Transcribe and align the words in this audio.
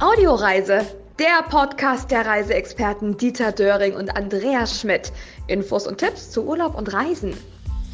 Audioreise, 0.00 0.86
der 1.18 1.42
Podcast 1.48 2.12
der 2.12 2.24
Reiseexperten 2.24 3.16
Dieter 3.16 3.50
Döring 3.50 3.94
und 3.94 4.16
Andreas 4.16 4.80
Schmidt. 4.80 5.12
Infos 5.48 5.88
und 5.88 5.98
Tipps 5.98 6.30
zu 6.30 6.46
Urlaub 6.46 6.76
und 6.76 6.92
Reisen. 6.92 7.36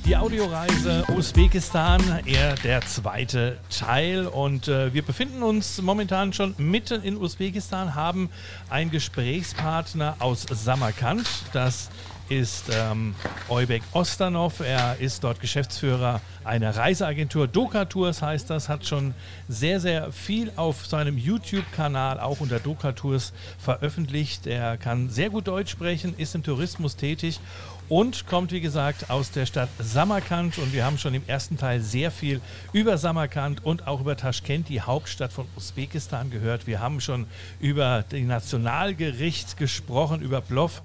Die 0.04 0.14
Audioreise 0.14 1.02
Usbekistan, 1.16 2.02
eher 2.26 2.56
der 2.56 2.82
zweite 2.82 3.56
Teil. 3.70 4.26
Und 4.26 4.68
äh, 4.68 4.92
wir 4.92 5.00
befinden 5.00 5.42
uns 5.42 5.80
momentan 5.80 6.34
schon 6.34 6.54
mitten 6.58 7.02
in 7.02 7.16
Usbekistan, 7.16 7.94
haben 7.94 8.28
einen 8.68 8.90
Gesprächspartner 8.90 10.16
aus 10.18 10.44
Samarkand. 10.50 11.26
Das 11.54 11.88
ist 12.28 12.64
ähm, 12.72 13.14
Eubek 13.48 13.82
Ostanov. 13.92 14.60
Er 14.60 14.96
ist 14.98 15.24
dort 15.24 15.40
Geschäftsführer 15.40 16.20
einer 16.44 16.76
Reiseagentur. 16.76 17.46
Doka 17.46 17.84
Tours 17.84 18.22
heißt 18.22 18.50
das, 18.50 18.68
hat 18.68 18.86
schon 18.86 19.14
sehr, 19.48 19.80
sehr 19.80 20.12
viel 20.12 20.52
auf 20.56 20.86
seinem 20.86 21.18
YouTube-Kanal, 21.18 22.20
auch 22.20 22.40
unter 22.40 22.60
Doka 22.60 22.92
Tours, 22.92 23.32
veröffentlicht. 23.58 24.46
Er 24.46 24.76
kann 24.76 25.10
sehr 25.10 25.30
gut 25.30 25.48
Deutsch 25.48 25.70
sprechen, 25.70 26.14
ist 26.16 26.34
im 26.34 26.42
Tourismus 26.42 26.96
tätig 26.96 27.40
und 27.88 28.26
kommt, 28.26 28.52
wie 28.52 28.60
gesagt, 28.60 29.10
aus 29.10 29.30
der 29.30 29.46
Stadt 29.46 29.68
Samarkand. 29.78 30.58
Und 30.58 30.72
wir 30.72 30.84
haben 30.84 30.98
schon 30.98 31.14
im 31.14 31.22
ersten 31.26 31.58
Teil 31.58 31.80
sehr 31.80 32.10
viel 32.10 32.40
über 32.72 32.98
Samarkand 32.98 33.64
und 33.64 33.86
auch 33.86 34.00
über 34.00 34.16
Taschkent, 34.16 34.68
die 34.68 34.80
Hauptstadt 34.80 35.32
von 35.32 35.46
Usbekistan, 35.56 36.30
gehört. 36.30 36.66
Wir 36.66 36.80
haben 36.80 37.00
schon 37.00 37.26
über 37.60 38.04
die 38.10 38.22
Nationalgericht 38.22 39.56
gesprochen, 39.56 40.22
über 40.22 40.40
Plov 40.40 40.82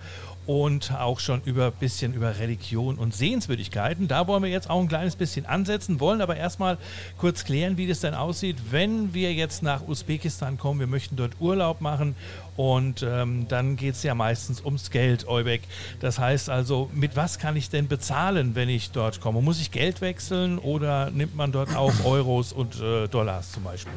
und 0.50 0.92
auch 0.94 1.20
schon 1.20 1.44
über 1.46 1.68
ein 1.68 1.74
bisschen 1.80 2.12
über 2.16 2.40
Religion 2.40 2.98
und 2.98 3.14
Sehenswürdigkeiten. 3.14 4.08
Da 4.08 4.26
wollen 4.26 4.42
wir 4.42 4.50
jetzt 4.50 4.68
auch 4.68 4.82
ein 4.82 4.88
kleines 4.88 5.16
bisschen 5.16 5.46
ansetzen, 5.46 6.00
wollen 6.00 6.22
aber 6.22 6.38
erstmal 6.38 6.80
kurz 7.20 7.46
klären, 7.46 7.78
wie 7.78 7.86
das 7.86 8.00
denn 8.00 8.16
aussieht, 8.16 8.58
wenn 8.72 9.14
wir 9.14 9.32
jetzt 9.32 9.62
nach 9.62 9.88
Usbekistan 9.88 10.58
kommen. 10.58 10.80
Wir 10.80 10.88
möchten 10.88 11.16
dort 11.16 11.34
Urlaub 11.40 11.82
machen 11.82 12.16
und 12.60 13.06
ähm, 13.08 13.46
dann 13.48 13.78
geht 13.78 13.94
es 13.94 14.04
ja 14.04 14.14
meistens 14.14 14.66
ums 14.66 14.92
Geld, 14.92 15.26
Eubek. 15.30 15.62
Das 16.02 16.20
heißt 16.20 16.50
also, 16.50 16.90
mit 16.94 17.16
was 17.16 17.40
kann 17.40 17.56
ich 17.56 17.70
denn 17.70 17.88
bezahlen, 17.88 18.54
wenn 18.54 18.68
ich 18.68 18.92
dort 18.92 19.22
komme? 19.22 19.42
Muss 19.42 19.62
ich 19.62 19.72
Geld 19.72 20.02
wechseln 20.02 20.58
oder 20.58 21.10
nimmt 21.10 21.38
man 21.38 21.54
dort 21.54 21.74
auch 21.74 21.94
Euros 22.04 22.52
und 22.52 22.82
äh, 22.82 23.08
Dollars 23.08 23.54
zum 23.54 23.64
Beispiel? 23.64 23.94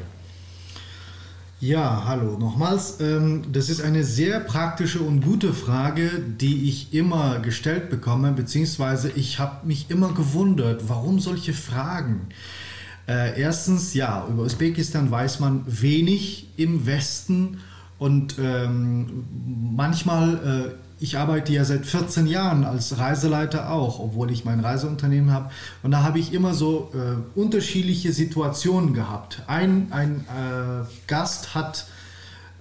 Ja, 1.58 2.04
hallo 2.06 2.38
nochmals. 2.38 3.00
Ähm, 3.00 3.42
das 3.50 3.69
ist 3.69 3.82
eine 3.82 4.04
sehr 4.04 4.38
praktische 4.38 5.00
und 5.00 5.22
gute 5.22 5.52
Frage, 5.54 6.20
die 6.20 6.69
ich 6.69 6.94
immer 6.94 7.41
gestellt 7.41 7.91
bekomme, 7.91 8.30
beziehungsweise 8.30 9.10
ich 9.10 9.41
habe 9.41 9.66
mich 9.66 9.91
immer 9.91 10.12
gewundert, 10.12 10.88
warum 10.88 11.19
solche 11.19 11.52
Fragen. 11.52 12.28
Äh, 13.08 13.41
erstens, 13.41 13.92
ja, 13.94 14.24
über 14.30 14.44
Usbekistan 14.44 15.10
weiß 15.10 15.41
man 15.41 15.64
wenig 15.66 16.47
im 16.56 16.86
Westen 16.86 17.58
und 18.03 18.36
ähm, 18.39 19.25
manchmal 19.75 20.75
äh, 20.75 20.83
ich 21.03 21.19
arbeite 21.19 21.53
ja 21.53 21.64
seit 21.64 21.84
14 21.84 22.28
Jahren 22.28 22.64
als 22.64 22.97
Reiseleiter 22.97 23.70
auch, 23.70 23.98
obwohl 23.98 24.31
ich 24.31 24.44
mein 24.44 24.61
Reiseunternehmen 24.61 25.33
habe. 25.33 25.50
Und 25.83 25.91
da 25.91 26.05
habe 26.05 26.20
ich 26.20 26.33
immer 26.33 26.55
so 26.55 26.92
äh, 26.94 27.39
unterschiedliche 27.39 28.12
Situationen 28.12 28.94
gehabt. 28.94 29.42
Ein, 29.48 29.89
ein 29.91 30.25
äh, 30.28 30.84
Gast 31.09 31.56
hat 31.56 31.86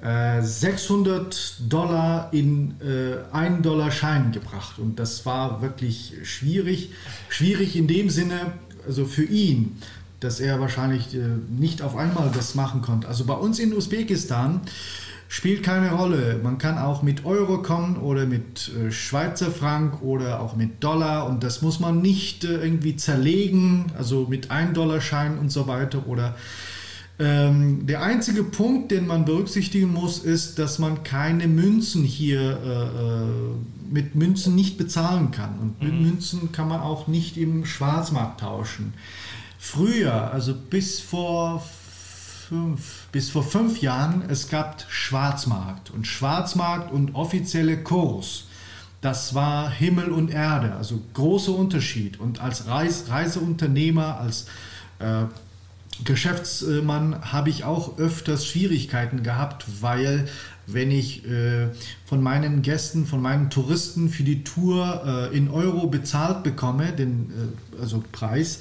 äh, 0.01 0.41
600 0.41 1.69
Dollar 1.69 2.29
in 2.33 2.73
äh, 2.81 3.17
1 3.31 3.61
Dollar 3.61 3.91
Schein 3.91 4.31
gebracht. 4.31 4.79
Und 4.79 4.97
das 4.97 5.23
war 5.27 5.61
wirklich 5.61 6.15
schwierig. 6.23 6.93
Schwierig 7.29 7.75
in 7.75 7.87
dem 7.87 8.09
Sinne, 8.09 8.53
also 8.87 9.05
für 9.05 9.25
ihn, 9.25 9.77
dass 10.19 10.39
er 10.39 10.59
wahrscheinlich 10.59 11.13
äh, 11.13 11.19
nicht 11.49 11.83
auf 11.83 11.95
einmal 11.95 12.31
das 12.33 12.55
machen 12.55 12.81
konnte. 12.81 13.07
Also 13.07 13.25
bei 13.25 13.35
uns 13.35 13.59
in 13.59 13.71
Usbekistan 13.71 14.61
Spielt 15.33 15.63
keine 15.63 15.93
Rolle. 15.93 16.41
Man 16.43 16.57
kann 16.57 16.77
auch 16.77 17.03
mit 17.03 17.23
Euro 17.23 17.61
kommen 17.61 17.95
oder 17.95 18.25
mit 18.25 18.69
äh, 18.75 18.91
Schweizer 18.91 19.49
Frank 19.49 20.01
oder 20.01 20.41
auch 20.41 20.57
mit 20.57 20.83
Dollar 20.83 21.25
und 21.25 21.41
das 21.41 21.61
muss 21.61 21.79
man 21.79 22.01
nicht 22.01 22.43
äh, 22.43 22.61
irgendwie 22.61 22.97
zerlegen, 22.97 23.85
also 23.97 24.27
mit 24.29 24.51
1-Dollar-Schein 24.51 25.37
und 25.37 25.49
so 25.49 25.67
weiter 25.67 26.05
oder 26.05 26.35
ähm, 27.17 27.87
der 27.87 28.03
einzige 28.03 28.43
Punkt, 28.43 28.91
den 28.91 29.07
man 29.07 29.23
berücksichtigen 29.23 29.93
muss, 29.93 30.19
ist, 30.19 30.59
dass 30.59 30.79
man 30.79 31.03
keine 31.03 31.47
Münzen 31.47 32.03
hier 32.03 32.41
äh, 32.41 32.83
äh 32.83 33.25
mit 33.89 34.15
Münzen 34.15 34.53
nicht 34.53 34.77
bezahlen 34.77 35.31
kann. 35.31 35.59
Und 35.59 35.81
mit 35.81 35.93
mhm. 35.93 36.01
Münzen 36.01 36.51
kann 36.51 36.67
man 36.67 36.81
auch 36.81 37.07
nicht 37.07 37.37
im 37.37 37.65
Schwarzmarkt 37.65 38.41
tauschen. 38.41 38.93
Früher, 39.57 40.31
also 40.33 40.53
bis 40.53 40.99
vor 40.99 41.63
fünf, 42.49 43.00
bis 43.11 43.29
vor 43.29 43.43
fünf 43.43 43.81
Jahren, 43.81 44.23
es 44.29 44.49
gab 44.49 44.85
Schwarzmarkt. 44.89 45.91
Und 45.91 46.07
Schwarzmarkt 46.07 46.91
und 46.91 47.15
offizielle 47.15 47.77
Kurs, 47.77 48.45
das 49.01 49.33
war 49.33 49.69
Himmel 49.69 50.11
und 50.11 50.31
Erde, 50.31 50.75
also 50.75 51.01
großer 51.13 51.53
Unterschied. 51.53 52.19
Und 52.19 52.39
als 52.39 52.67
Reis, 52.67 53.05
Reiseunternehmer, 53.09 54.19
als 54.19 54.45
äh, 54.99 55.25
Geschäftsmann 56.03 57.31
habe 57.31 57.49
ich 57.49 57.63
auch 57.63 57.97
öfters 57.97 58.45
Schwierigkeiten 58.45 59.23
gehabt, 59.23 59.65
weil 59.81 60.27
wenn 60.67 60.91
ich 60.91 61.27
äh, 61.27 61.69
von 62.05 62.21
meinen 62.21 62.61
Gästen, 62.61 63.05
von 63.05 63.21
meinen 63.21 63.49
Touristen 63.49 64.09
für 64.09 64.23
die 64.23 64.43
Tour 64.43 65.29
äh, 65.31 65.35
in 65.35 65.49
Euro 65.49 65.87
bezahlt 65.87 66.43
bekomme, 66.43 66.91
den 66.91 67.31
äh, 67.77 67.81
also 67.81 68.03
Preis, 68.11 68.59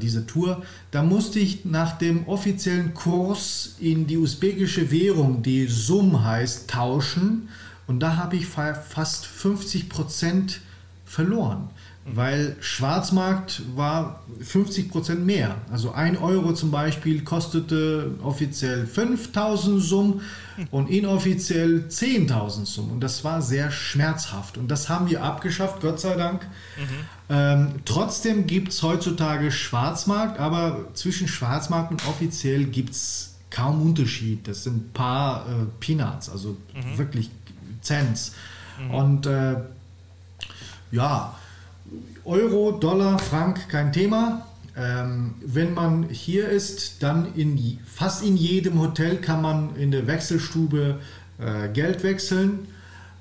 diese 0.00 0.26
Tour, 0.26 0.62
da 0.90 1.02
musste 1.02 1.38
ich 1.38 1.64
nach 1.64 1.98
dem 1.98 2.26
offiziellen 2.26 2.94
Kurs 2.94 3.76
in 3.78 4.06
die 4.06 4.16
usbekische 4.18 4.90
Währung, 4.90 5.42
die 5.42 5.66
Sum 5.66 6.24
heißt, 6.24 6.68
tauschen. 6.68 7.48
Und 7.86 8.00
da 8.00 8.16
habe 8.16 8.36
ich 8.36 8.46
fast 8.46 9.26
50 9.26 9.88
Prozent 9.88 10.60
verloren 11.04 11.70
weil 12.14 12.56
Schwarzmarkt 12.60 13.62
war 13.74 14.22
50 14.40 14.90
Prozent 14.90 15.26
mehr. 15.26 15.56
Also 15.70 15.92
ein 15.92 16.16
Euro 16.16 16.52
zum 16.52 16.70
Beispiel 16.70 17.22
kostete 17.22 18.12
offiziell 18.22 18.86
5000 18.86 19.82
Summen 19.82 20.20
und 20.70 20.88
inoffiziell 20.88 21.84
10.000 21.88 22.66
Summen. 22.66 22.92
Und 22.92 23.00
das 23.00 23.24
war 23.24 23.42
sehr 23.42 23.70
schmerzhaft. 23.70 24.58
Und 24.58 24.68
das 24.68 24.88
haben 24.88 25.08
wir 25.08 25.22
abgeschafft, 25.22 25.80
Gott 25.80 26.00
sei 26.00 26.16
Dank. 26.16 26.42
Mhm. 26.42 26.84
Ähm, 27.30 27.68
trotzdem 27.84 28.46
gibt 28.46 28.72
es 28.72 28.82
heutzutage 28.82 29.50
Schwarzmarkt, 29.52 30.40
aber 30.40 30.88
zwischen 30.94 31.28
Schwarzmarkt 31.28 31.90
und 31.90 32.06
offiziell 32.08 32.64
gibt 32.64 32.90
es 32.90 33.36
kaum 33.50 33.82
Unterschied. 33.82 34.48
Das 34.48 34.64
sind 34.64 34.76
ein 34.76 34.92
paar 34.92 35.46
äh, 35.46 35.66
Peanuts, 35.80 36.28
also 36.28 36.56
mhm. 36.74 36.98
wirklich 36.98 37.30
Cents. 37.82 38.32
Mhm. 38.80 38.94
Und 38.94 39.26
äh, 39.26 39.56
ja, 40.90 41.34
Euro, 42.24 42.72
Dollar, 42.72 43.18
Frank 43.18 43.68
kein 43.68 43.92
Thema. 43.92 44.46
Ähm, 44.76 45.34
wenn 45.44 45.74
man 45.74 46.08
hier 46.08 46.48
ist, 46.48 47.02
dann 47.02 47.34
in 47.34 47.78
fast 47.84 48.22
in 48.24 48.36
jedem 48.36 48.80
Hotel 48.80 49.16
kann 49.16 49.42
man 49.42 49.74
in 49.76 49.90
der 49.90 50.06
Wechselstube 50.06 51.00
äh, 51.38 51.68
Geld 51.68 52.04
wechseln. 52.04 52.68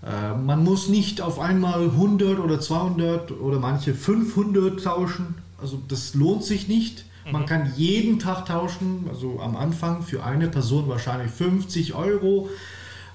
Äh, 0.04 0.36
man 0.38 0.64
muss 0.64 0.88
nicht 0.90 1.22
auf 1.22 1.40
einmal 1.40 1.84
100 1.84 2.40
oder 2.40 2.60
200 2.60 3.32
oder 3.32 3.60
manche 3.60 3.94
500 3.94 4.84
tauschen. 4.84 5.36
Also 5.60 5.82
das 5.88 6.14
lohnt 6.14 6.44
sich 6.44 6.68
nicht. 6.68 7.06
Man 7.32 7.42
mhm. 7.44 7.48
kann 7.48 7.74
jeden 7.76 8.20
Tag 8.20 8.46
tauschen, 8.46 9.06
also 9.10 9.40
am 9.42 9.56
Anfang 9.56 10.04
für 10.04 10.24
eine 10.24 10.48
Person 10.48 10.88
wahrscheinlich 10.88 11.32
50 11.32 11.96
Euro. 11.96 12.50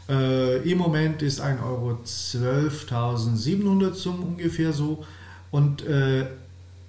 Äh, 0.08 0.68
Im 0.68 0.78
Moment 0.78 1.22
ist 1.22 1.40
ein 1.40 1.60
Euro 1.62 1.98
12.700 2.04 3.92
zum 3.92 4.22
ungefähr 4.22 4.72
so. 4.72 5.04
Und 5.52 5.86
äh, 5.86 6.26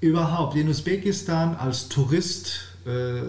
überhaupt 0.01 0.55
in 0.55 0.67
Usbekistan 0.67 1.55
als 1.55 1.89
Tourist 1.89 2.69
äh, 2.85 3.21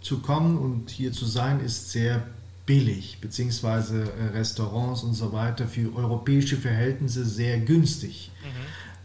zu 0.00 0.20
kommen 0.20 0.56
und 0.56 0.88
hier 0.88 1.12
zu 1.12 1.26
sein, 1.26 1.60
ist 1.60 1.90
sehr 1.90 2.22
billig, 2.64 3.18
beziehungsweise 3.20 4.02
äh, 4.02 4.36
Restaurants 4.36 5.02
und 5.02 5.12
so 5.12 5.32
weiter 5.32 5.66
für 5.66 5.94
europäische 5.94 6.56
Verhältnisse 6.56 7.26
sehr 7.26 7.58
günstig. 7.58 8.30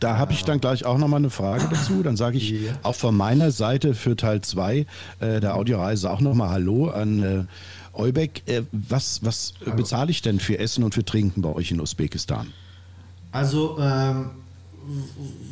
Da 0.02 0.18
habe 0.18 0.34
ich 0.34 0.44
dann 0.44 0.60
gleich 0.60 0.84
auch 0.84 0.98
nochmal 0.98 1.20
eine 1.20 1.30
Frage 1.30 1.68
dazu. 1.70 2.02
Dann 2.02 2.18
sage 2.18 2.38
ich 2.38 2.50
ja. 2.50 2.74
auch 2.82 2.96
von 2.96 3.16
meiner 3.16 3.52
Seite 3.52 3.94
für 3.94 4.16
Teil 4.16 4.42
2 4.42 4.88
äh, 5.20 5.40
der 5.40 5.56
Audioreise 5.56 6.10
auch 6.10 6.22
nochmal 6.22 6.50
Hallo 6.50 6.90
an 6.90 7.22
äh, 7.22 7.44
Eubek. 7.94 8.42
Äh, 8.48 8.64
was 8.72 9.24
was 9.24 9.54
bezahle 9.64 10.10
ich 10.10 10.24
denn 10.24 10.40
für 10.40 10.58
Essen 10.58 10.84
und 10.84 10.96
für 10.96 11.06
Trinken 11.06 11.44
bei 11.44 11.50
euch 11.54 11.70
in 11.70 11.80
Usbekistan? 11.80 12.48
Also 13.32 13.78
ähm, 13.80 14.32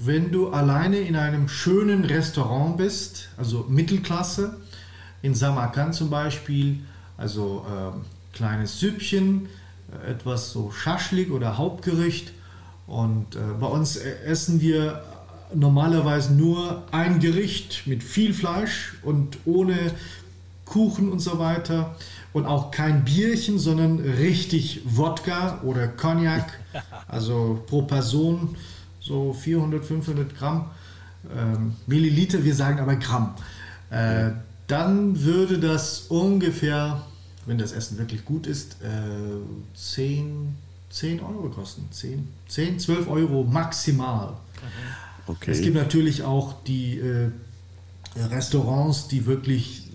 wenn 0.03 0.31
du 0.31 0.49
alleine 0.49 0.99
in 0.99 1.15
einem 1.15 1.47
schönen 1.47 2.05
Restaurant 2.05 2.77
bist, 2.77 3.29
also 3.37 3.65
Mittelklasse, 3.69 4.57
in 5.21 5.35
Samarkand 5.35 5.95
zum 5.95 6.09
Beispiel, 6.09 6.79
also 7.17 7.65
äh, 7.67 8.35
kleines 8.35 8.79
Süppchen, 8.79 9.49
äh, 9.91 10.11
etwas 10.11 10.51
so 10.51 10.71
Schaschlik 10.71 11.31
oder 11.31 11.57
Hauptgericht. 11.57 12.31
Und 12.87 13.35
äh, 13.35 13.39
bei 13.59 13.67
uns 13.67 13.97
äh, 13.97 14.15
essen 14.25 14.61
wir 14.61 15.03
normalerweise 15.53 16.33
nur 16.33 16.83
ein 16.91 17.19
Gericht 17.19 17.85
mit 17.85 18.03
viel 18.03 18.33
Fleisch 18.33 18.95
und 19.03 19.37
ohne 19.45 19.91
Kuchen 20.65 21.11
und 21.11 21.19
so 21.19 21.39
weiter. 21.39 21.95
und 22.31 22.45
auch 22.45 22.69
kein 22.69 23.05
Bierchen, 23.05 23.57
sondern 23.57 23.99
richtig 23.99 24.81
Wodka 24.85 25.61
oder 25.63 25.87
Cognac, 25.87 26.59
also 27.07 27.63
pro 27.65 27.81
Person 27.81 28.55
so 29.09 29.33
400, 29.33 29.83
500 29.83 30.37
Gramm, 30.37 30.69
ähm, 31.35 31.73
Milliliter, 31.87 32.43
wir 32.43 32.53
sagen 32.53 32.79
aber 32.79 32.95
Gramm. 32.95 33.33
Äh, 33.89 34.29
dann 34.67 35.23
würde 35.23 35.57
das 35.57 36.05
ungefähr, 36.09 37.01
wenn 37.47 37.57
das 37.57 37.71
Essen 37.71 37.97
wirklich 37.97 38.23
gut 38.23 38.45
ist, 38.45 38.77
äh, 38.83 39.75
10, 39.75 40.55
10 40.91 41.21
Euro 41.21 41.49
kosten. 41.49 41.87
10, 41.89 42.27
10, 42.47 42.79
12 42.79 43.07
Euro 43.09 43.43
maximal. 43.43 44.33
Okay. 45.25 45.51
Es 45.51 45.61
gibt 45.61 45.75
natürlich 45.75 46.21
auch 46.21 46.61
die 46.63 46.99
äh, 46.99 47.31
Restaurants, 48.29 49.07
die 49.07 49.25
wirklich 49.25 49.89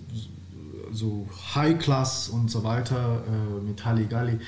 so 0.91 1.27
High 1.55 1.79
Class 1.79 2.27
und 2.27 2.51
so 2.51 2.65
weiter 2.65 3.23
äh, 3.27 3.63
mit 3.65 3.85
Halligalli, 3.85 4.39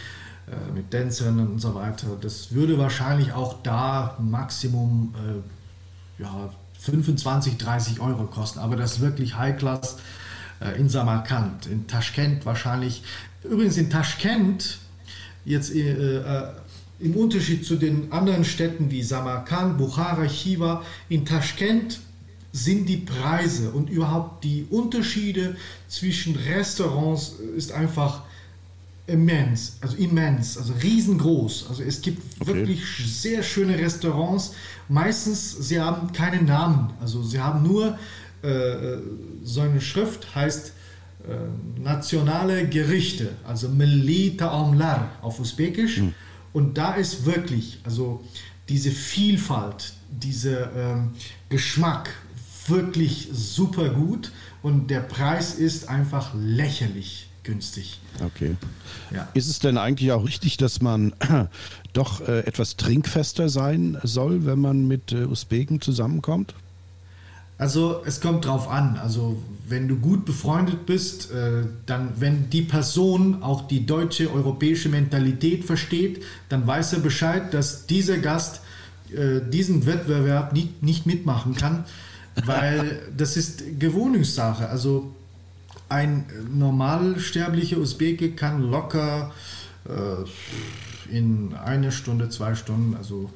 äh, 0.48 0.72
mit 0.74 0.94
Dancern 0.94 1.40
und 1.40 1.60
so 1.60 1.76
weiter. 1.76 2.08
Das 2.22 2.54
würde 2.54 2.78
wahrscheinlich 2.78 3.34
auch 3.34 3.62
da 3.64 4.18
Maximum 4.20 5.14
äh, 5.16 6.22
ja, 6.24 6.50
25, 6.80 7.58
30 7.58 8.00
Euro 8.00 8.26
kosten. 8.26 8.60
Aber 8.60 8.76
das 8.78 8.94
ist 8.94 9.02
wirklich 9.02 9.38
High 9.38 9.58
Class 9.58 9.98
äh, 10.62 10.80
in 10.80 10.88
Samarkand. 10.88 11.66
In 11.68 11.88
Taschkent 11.88 12.46
wahrscheinlich. 12.46 13.04
Übrigens 13.44 13.78
in 13.78 13.90
Taschkent, 13.90 14.80
jetzt 15.44 15.74
äh, 15.76 16.18
äh, 16.18 16.48
im 17.00 17.16
Unterschied 17.16 17.66
zu 17.66 17.76
den 17.76 18.12
anderen 18.12 18.46
Städten 18.46 18.90
wie 18.90 19.04
Samarkand, 19.04 19.78
Bukhara, 19.78 20.28
Chiva, 20.28 20.84
in 21.10 21.26
Taschkent 21.26 22.00
sind 22.54 22.88
die 22.88 22.98
Preise 22.98 23.72
und 23.72 23.90
überhaupt 23.90 24.44
die 24.44 24.66
Unterschiede 24.70 25.58
zwischen 25.88 26.36
Restaurants 26.36 27.34
ist 27.56 27.72
einfach 27.72 28.22
immens, 29.08 29.78
also 29.82 29.96
immens, 29.98 30.58
also 30.58 30.74
riesengroß. 30.84 31.68
Also 31.70 31.84
es 31.84 32.02
gibt 32.02 32.22
Okay. 32.42 32.54
wirklich 32.54 32.82
sehr 33.06 33.42
schöne 33.42 33.78
Restaurants. 33.78 34.54
Meistens, 34.90 35.52
sie 35.68 35.80
haben 35.80 36.12
keinen 36.12 36.46
Namen, 36.46 36.92
also 37.00 37.24
sie 37.24 37.40
haben 37.40 37.64
nur 37.64 37.98
äh, 38.44 38.98
so 39.44 39.62
eine 39.62 39.82
Schrift, 39.82 40.36
heißt 40.36 40.74
äh, 41.28 41.82
nationale 41.82 42.68
Gerichte, 42.68 43.32
also 43.48 43.70
Milli 43.70 44.36
Ta'amlar 44.38 45.06
auf 45.22 45.40
Usbekisch. 45.40 46.02
Und 46.54 46.78
da 46.78 46.94
ist 46.96 47.26
wirklich, 47.26 47.80
also 47.84 48.24
diese 48.70 48.92
Vielfalt, 48.92 49.94
dieser 50.12 50.76
ähm, 50.76 51.12
Geschmack 51.50 52.10
wirklich 52.68 53.30
super 53.32 53.90
gut 53.90 54.32
und 54.62 54.90
der 54.90 55.00
Preis 55.02 55.56
ist 55.56 55.88
einfach 55.88 56.34
lächerlich 56.36 57.27
günstig. 57.48 58.00
Okay. 58.24 58.56
Ja. 59.12 59.28
Ist 59.34 59.50
es 59.50 59.60
denn 59.60 59.78
eigentlich 59.78 60.12
auch 60.12 60.26
richtig, 60.26 60.58
dass 60.58 60.82
man 60.82 61.14
doch 61.94 62.22
äh, 62.22 62.42
etwas 62.42 62.76
trinkfester 62.76 63.50
sein 63.50 63.98
soll, 64.04 64.46
wenn 64.46 64.60
man 64.60 64.88
mit 64.88 65.14
äh, 65.14 65.26
Usbeken 65.26 65.82
zusammenkommt? 65.82 66.54
Also 67.58 68.04
es 68.06 68.22
kommt 68.22 68.46
drauf 68.46 68.70
an. 68.70 69.00
Also 69.02 69.42
wenn 69.68 69.88
du 69.88 69.96
gut 69.96 70.26
befreundet 70.26 70.86
bist, 70.86 71.32
äh, 71.32 71.64
dann 71.88 72.12
wenn 72.20 72.50
die 72.52 72.62
Person 72.62 73.42
auch 73.42 73.68
die 73.68 73.86
deutsche 73.86 74.32
europäische 74.32 74.90
Mentalität 74.90 75.64
versteht, 75.64 76.24
dann 76.50 76.68
weiß 76.68 76.94
er 76.94 77.00
Bescheid, 77.00 77.54
dass 77.54 77.88
dieser 77.88 78.20
Gast 78.20 78.62
diesen 79.10 79.86
Wettbewerb 79.86 80.52
nicht, 80.52 80.84
nicht 80.84 81.06
mitmachen 81.06 81.56
kann, 81.56 81.86
weil 82.46 83.04
das 83.16 83.38
ist 83.38 83.80
Gewohnungssache. 83.80 84.68
Also 84.68 85.16
ein 85.90 86.26
normalsterblicher 86.54 87.78
Usbeke 87.78 88.32
kann 88.32 88.62
locker 88.62 89.32
äh, 89.88 91.12
in 91.16 91.54
eine 91.56 91.92
Stunde, 91.92 92.30
zwei 92.30 92.56
Stunden, 92.56 92.96
also 92.96 93.32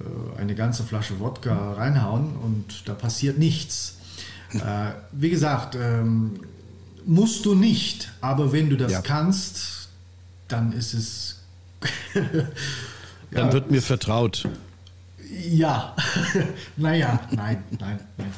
äh, 0.00 0.40
eine 0.40 0.54
ganze 0.54 0.82
Flasche 0.82 1.20
Wodka 1.20 1.72
reinhauen 1.74 2.36
und 2.36 2.88
da 2.88 2.94
passiert 2.94 3.38
nichts. 3.38 3.98
Äh, 4.54 4.92
wie 5.12 5.30
gesagt, 5.30 5.76
ähm, 5.80 6.40
musst 7.04 7.44
du 7.44 7.54
nicht, 7.54 8.10
aber 8.20 8.52
wenn 8.52 8.70
du 8.70 8.76
das 8.76 8.90
Ja. 8.92 9.02
kannst, 9.02 9.88
dann 10.48 10.72
ist 10.72 10.94
es. 10.94 11.42
Dann 13.30 13.48
Ja, 13.48 13.52
wird 13.52 13.70
mir 13.70 13.82
vertraut. 13.82 14.48
ja, 15.50 15.94
naja, 16.76 17.20
nein, 17.36 17.62
nein, 17.78 18.00
nein. 18.16 18.32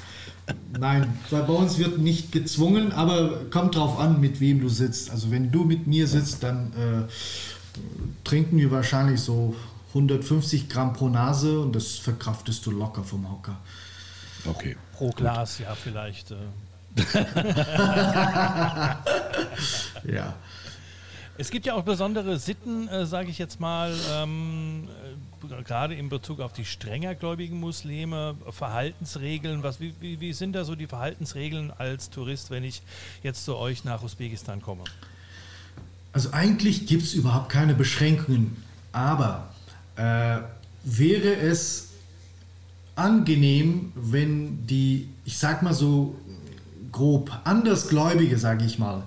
Nein, 0.79 1.19
weil 1.31 1.43
bei 1.43 1.53
uns 1.53 1.79
wird 1.79 1.99
nicht 1.99 2.33
gezwungen, 2.33 2.93
aber 2.93 3.45
kommt 3.51 3.77
drauf 3.77 3.99
an, 3.99 4.21
mit 4.21 4.41
wem 4.41 4.61
du 4.61 4.69
sitzt. 4.69 5.11
Also 5.11 5.31
wenn 5.31 5.51
du 5.51 5.65
mit 5.65 5.87
mir 5.87 6.07
sitzt, 6.07 6.43
dann 6.43 6.73
äh, 6.73 7.79
trinken 8.25 8.59
wir 8.59 8.71
wahrscheinlich 8.71 9.21
so 9.21 9.55
150 9.89 10.69
Gramm 10.69 10.93
pro 10.93 11.09
Nase 11.09 11.61
und 11.61 11.75
das 11.75 11.97
verkraftest 11.97 12.65
du 12.67 12.71
locker 12.71 13.05
vom 13.05 13.31
Hocker. 13.31 13.59
Okay. 14.47 14.77
Pro 14.97 15.11
Glas, 15.11 15.59
ja, 15.59 15.75
vielleicht. 15.75 16.31
Äh. 16.31 16.37
Ja. 20.05 20.35
Es 21.39 21.51
gibt 21.51 21.65
ja 21.65 21.75
auch 21.75 21.85
besondere 21.85 22.39
Sitten, 22.39 22.89
äh, 22.89 23.07
sage 23.07 23.31
ich 23.31 23.39
jetzt 23.39 23.61
mal, 23.61 23.95
ähm, 24.13 24.89
äh, 24.89 25.10
gerade 25.65 25.95
in 25.95 26.09
Bezug 26.09 26.41
auf 26.41 26.53
die 26.53 26.65
strenger 26.65 27.15
gläubigen 27.15 27.59
Muslime, 27.59 28.37
Verhaltensregeln. 28.51 29.63
Was, 29.63 29.81
wie, 29.81 29.95
wie, 30.01 30.21
wie 30.21 30.33
sind 30.33 30.53
da 30.53 30.65
so 30.65 30.75
die 30.75 30.87
Verhaltensregeln 30.87 31.73
als 31.77 32.11
Tourist, 32.11 32.51
wenn 32.51 32.65
ich 32.65 32.83
jetzt 33.23 33.45
zu 33.45 33.57
euch 33.57 33.85
nach 33.85 34.03
Usbekistan 34.03 34.63
komme? 34.63 34.85
Also 36.13 36.31
eigentlich 36.33 36.87
gibt 36.87 37.05
es 37.05 37.15
überhaupt 37.15 37.51
keine 37.51 37.75
Beschränkungen, 37.75 38.63
aber 38.93 39.49
äh, 39.97 40.39
wäre 40.83 41.37
es 41.37 41.91
angenehm, 42.97 43.93
wenn 43.95 44.67
die, 44.67 45.09
ich 45.25 45.39
sag 45.39 45.63
mal 45.63 45.75
so 45.75 46.17
grob, 46.91 47.31
Andersgläubige, 47.45 48.39
sage 48.39 48.65
ich 48.65 48.79
mal, 48.79 49.03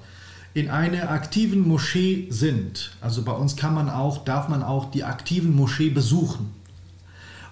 in 0.53 0.69
einer 0.69 1.09
aktiven 1.09 1.67
Moschee 1.67 2.27
sind. 2.29 2.91
Also 3.01 3.23
bei 3.23 3.31
uns 3.31 3.55
kann 3.55 3.73
man 3.73 3.89
auch, 3.89 4.23
darf 4.23 4.49
man 4.49 4.61
auch 4.61 4.91
die 4.91 5.03
aktiven 5.03 5.55
Moschee 5.55 5.89
besuchen. 5.89 6.51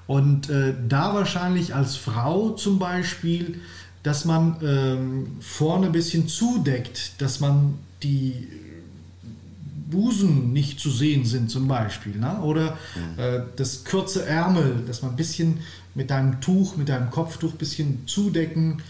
Und 0.07 0.50
äh, 0.50 0.74
da 0.88 1.13
wahrscheinlich 1.13 1.74
als 1.74 1.95
Frau 1.95 2.51
zum 2.51 2.80
Beispiel, 2.80 3.59
dass 4.03 4.25
man 4.25 4.57
ähm, 4.62 5.27
vorne 5.40 5.87
ein 5.87 5.92
bisschen 5.92 6.28
zudeckt, 6.28 7.21
dass 7.21 7.40
man 7.40 7.76
die 8.04 8.47
Busen 9.90 10.54
nicht 10.54 10.80
zu 10.80 10.90
sehen 10.90 11.26
sind 11.26 11.52
zum 11.52 11.68
Beispiel. 11.68 12.18
Ne? 12.18 12.40
Oder 12.42 12.78
äh, 13.18 13.42
das 13.56 13.83
kurze 13.83 14.26
Ärmel, 14.26 14.83
dass 14.87 15.02
man 15.02 15.11
ein 15.11 15.18
bisschen 15.18 15.59
mit 15.95 16.11
einem 16.11 16.40
Tuch, 16.42 16.78
mit 16.78 16.90
einem 16.90 17.09
Kopftuch 17.09 17.52
ein 17.54 17.57
bisschen 17.57 18.07
zudecken. 18.07 18.81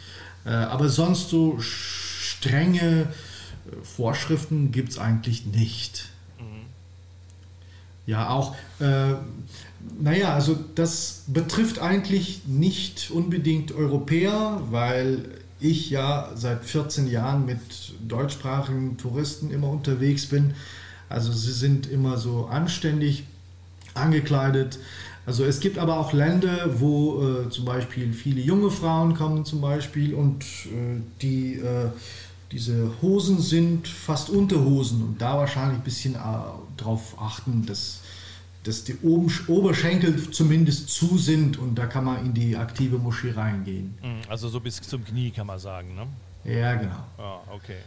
Äh, 0.46 0.50
aber 0.50 0.90
sonst 0.90 1.30
so 1.30 1.60
strenge 1.60 3.08
Vorschriften 3.84 4.72
gibt 4.72 4.90
es 4.90 4.98
eigentlich 4.98 5.46
nicht. 5.46 6.10
Ja, 8.08 8.30
auch, 8.30 8.56
äh, 8.80 9.14
naja, 10.00 10.34
also 10.34 10.58
das 10.76 11.24
betrifft 11.28 11.80
eigentlich 11.80 12.42
nicht 12.48 13.12
unbedingt 13.12 13.72
Europäer, 13.72 14.62
weil 14.70 15.26
ich 15.60 15.92
ja 15.92 16.32
seit 16.36 16.66
14 16.66 17.08
Jahren 17.08 17.46
mit 17.46 17.60
deutschsprachigen 18.08 18.98
Touristen 18.98 19.52
immer 19.52 19.70
unterwegs 19.70 20.26
bin. 20.26 20.56
Also 21.10 21.32
sie 21.32 21.52
sind 21.52 21.90
immer 21.90 22.18
so 22.18 22.48
anständig 22.48 23.24
angekleidet. 23.94 24.80
Also 25.26 25.46
es 25.46 25.60
gibt 25.60 25.78
aber 25.78 26.00
auch 26.00 26.14
Länder, 26.14 26.80
wo 26.80 27.24
äh, 27.24 27.50
zum 27.50 27.66
Beispiel 27.66 28.12
viele 28.12 28.42
junge 28.42 28.72
Frauen 28.72 29.14
kommen 29.14 29.46
zum 29.46 29.62
Beispiel 29.62 30.16
und 30.16 30.44
äh, 30.44 31.00
die 31.22 31.56
äh, 31.56 31.90
diese 32.52 32.92
Hosen 33.02 33.40
sind 33.40 33.88
fast 33.88 34.30
Unterhosen 34.30 35.02
und 35.04 35.22
da 35.22 35.38
wahrscheinlich 35.38 35.78
ein 35.80 35.84
bisschen 35.84 36.16
äh, 36.16 36.18
drauf 36.78 37.16
achten, 37.20 37.66
dass, 37.66 38.02
dass 38.64 38.84
die 38.84 38.98
Oberschenkel 39.48 40.30
zumindest 40.32 40.90
zu 40.90 41.18
sind 41.18 41.58
und 41.58 41.76
da 41.76 41.86
kann 41.88 42.04
man 42.04 42.26
in 42.26 42.34
die 42.34 42.56
aktive 42.58 42.98
Moschee 42.98 43.32
reingehen. 43.32 43.96
Mhm, 44.04 44.22
Also 44.30 44.50
so 44.50 44.60
bis 44.60 44.82
zum 44.82 45.04
Knie 45.06 45.32
kann 45.32 45.48
man 45.48 45.60
sagen, 45.60 45.96
ne? 45.96 46.08
Ja, 46.44 46.76
genau. 46.76 47.06
Ja, 47.18 47.42
okay. 47.54 47.78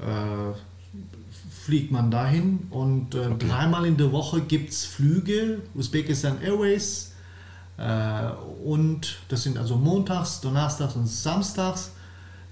Äh, 0.00 0.04
fliegt 1.64 1.92
man 1.92 2.10
dahin 2.10 2.66
und 2.70 3.14
äh, 3.14 3.18
okay. 3.18 3.48
dreimal 3.48 3.86
in 3.86 3.96
der 3.96 4.10
Woche 4.10 4.40
gibt 4.40 4.70
es 4.70 4.84
Flüge, 4.84 5.62
Usbekistan 5.74 6.42
Airways 6.42 7.12
äh, 7.78 8.30
und 8.64 9.18
das 9.28 9.44
sind 9.44 9.58
also 9.58 9.76
montags, 9.76 10.40
donnerstags 10.40 10.96
und 10.96 11.06
samstags. 11.06 11.92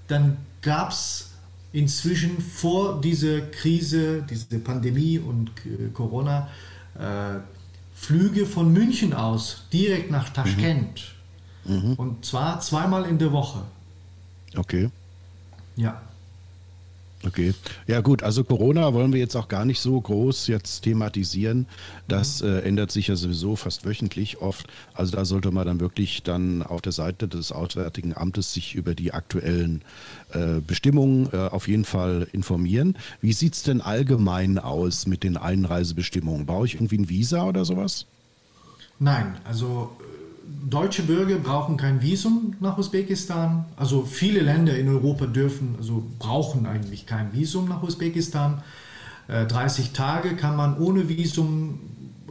Dann 0.07 0.37
gab 0.61 0.91
es 0.91 1.31
inzwischen 1.73 2.41
vor 2.41 3.01
dieser 3.01 3.41
Krise, 3.41 4.23
diese 4.29 4.59
Pandemie 4.59 5.19
und 5.19 5.51
äh, 5.65 5.89
Corona, 5.93 6.49
äh, 6.95 7.39
Flüge 7.93 8.45
von 8.45 8.73
München 8.73 9.13
aus 9.13 9.65
direkt 9.71 10.09
nach 10.09 10.29
Taschkent. 10.29 11.15
Mhm. 11.65 11.73
Mhm. 11.73 11.93
Und 11.93 12.25
zwar 12.25 12.59
zweimal 12.59 13.05
in 13.05 13.17
der 13.19 13.31
Woche. 13.31 13.61
Okay. 14.55 14.89
Ja. 15.75 16.01
Okay. 17.25 17.53
Ja 17.85 18.01
gut, 18.01 18.23
also 18.23 18.43
Corona 18.43 18.93
wollen 18.93 19.13
wir 19.13 19.19
jetzt 19.19 19.35
auch 19.35 19.47
gar 19.47 19.63
nicht 19.63 19.79
so 19.79 19.99
groß 19.99 20.47
jetzt 20.47 20.81
thematisieren. 20.81 21.67
Das 22.07 22.41
äh, 22.41 22.59
ändert 22.59 22.91
sich 22.91 23.07
ja 23.07 23.15
sowieso 23.15 23.55
fast 23.55 23.85
wöchentlich 23.85 24.41
oft. 24.41 24.67
Also 24.93 25.15
da 25.15 25.25
sollte 25.25 25.51
man 25.51 25.67
dann 25.67 25.79
wirklich 25.79 26.23
dann 26.23 26.63
auf 26.63 26.81
der 26.81 26.91
Seite 26.91 27.27
des 27.27 27.51
Auswärtigen 27.51 28.17
Amtes 28.17 28.53
sich 28.53 28.73
über 28.73 28.95
die 28.95 29.13
aktuellen 29.13 29.83
äh, 30.33 30.61
Bestimmungen 30.65 31.29
äh, 31.31 31.37
auf 31.37 31.67
jeden 31.67 31.85
Fall 31.85 32.27
informieren. 32.31 32.97
Wie 33.21 33.33
sieht 33.33 33.53
es 33.53 33.63
denn 33.63 33.81
allgemein 33.81 34.57
aus 34.57 35.05
mit 35.05 35.23
den 35.23 35.37
Einreisebestimmungen? 35.37 36.47
Brauche 36.47 36.65
ich 36.65 36.75
irgendwie 36.75 36.97
ein 36.97 37.09
Visa 37.09 37.43
oder 37.43 37.65
sowas? 37.65 38.07
Nein, 38.97 39.37
also 39.43 39.91
deutsche 40.69 41.03
Bürger 41.03 41.37
brauchen 41.37 41.77
kein 41.77 42.01
Visum 42.01 42.55
nach 42.59 42.77
Usbekistan. 42.77 43.65
Also 43.75 44.03
viele 44.03 44.41
Länder 44.41 44.77
in 44.77 44.89
Europa 44.89 45.25
dürfen, 45.25 45.75
also 45.77 46.03
brauchen 46.19 46.65
eigentlich 46.65 47.05
kein 47.05 47.33
Visum 47.33 47.67
nach 47.67 47.83
Usbekistan. 47.83 48.63
30 49.27 49.85
äh, 49.85 49.93
Tage 49.93 50.35
kann 50.35 50.55
man 50.55 50.77
ohne 50.79 51.09
Visum 51.09 51.79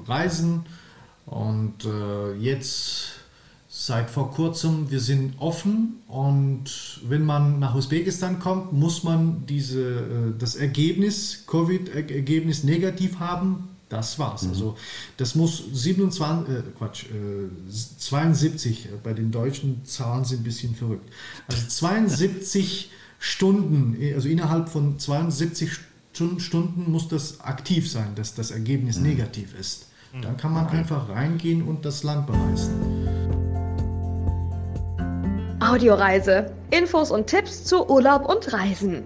reisen. 0.07 0.65
Und 1.27 1.85
äh, 1.85 2.35
jetzt 2.35 3.21
seit 3.69 4.11
vor 4.11 4.33
kurzem, 4.33 4.91
wir 4.91 5.01
sind 5.01 5.35
offen 5.39 6.01
und 6.09 7.01
wenn 7.09 7.25
man 7.25 7.61
nach 7.61 7.77
Usbekistan 7.77 8.41
kommt, 8.41 8.73
muss 8.73 9.05
man 9.05 9.47
diese, 9.47 9.81
äh, 9.81 10.39
das 10.39 10.57
Ergebnis, 10.57 11.45
Covid-Ergebnis 11.47 12.65
negativ 12.65 13.21
haben 13.21 13.70
das 13.91 14.19
war's. 14.19 14.45
Mhm. 14.45 14.51
Also 14.51 14.77
das 15.19 15.35
muss 15.35 15.63
27, 15.73 16.55
äh, 16.55 16.63
Quatsch, 16.79 17.05
äh, 17.05 17.49
72, 17.99 18.87
äh, 18.87 18.89
bei 19.03 19.13
den 19.13 19.31
deutschen 19.31 19.85
Zahlen 19.85 20.25
sind 20.25 20.41
ein 20.41 20.45
bisschen 20.45 20.75
verrückt. 20.75 21.11
Also 21.49 21.67
72 21.67 22.91
Stunden, 23.19 24.01
äh, 24.01 24.15
also 24.15 24.29
innerhalb 24.29 24.71
von 24.71 24.99
72 24.99 25.71
Stunden 26.13 26.91
muss 26.91 27.09
das 27.09 27.41
aktiv 27.41 27.91
sein, 27.91 28.15
dass 28.15 28.35
das 28.35 28.51
Ergebnis 28.51 28.97
mhm. 28.97 29.09
negativ 29.09 29.59
ist. 29.59 29.87
Mhm. 30.13 30.23
Dann 30.23 30.37
kann 30.37 30.53
man 30.53 30.67
okay. 30.67 30.79
einfach 30.79 31.09
reingehen 31.09 31.63
und 31.63 31.85
das 31.85 32.03
Land 32.03 32.27
bereisen. 32.27 32.71
Audioreise. 35.61 36.53
Infos 36.71 37.11
und 37.11 37.27
Tipps 37.27 37.65
zu 37.65 37.89
Urlaub 37.89 38.29
und 38.29 38.53
Reisen. 38.53 39.05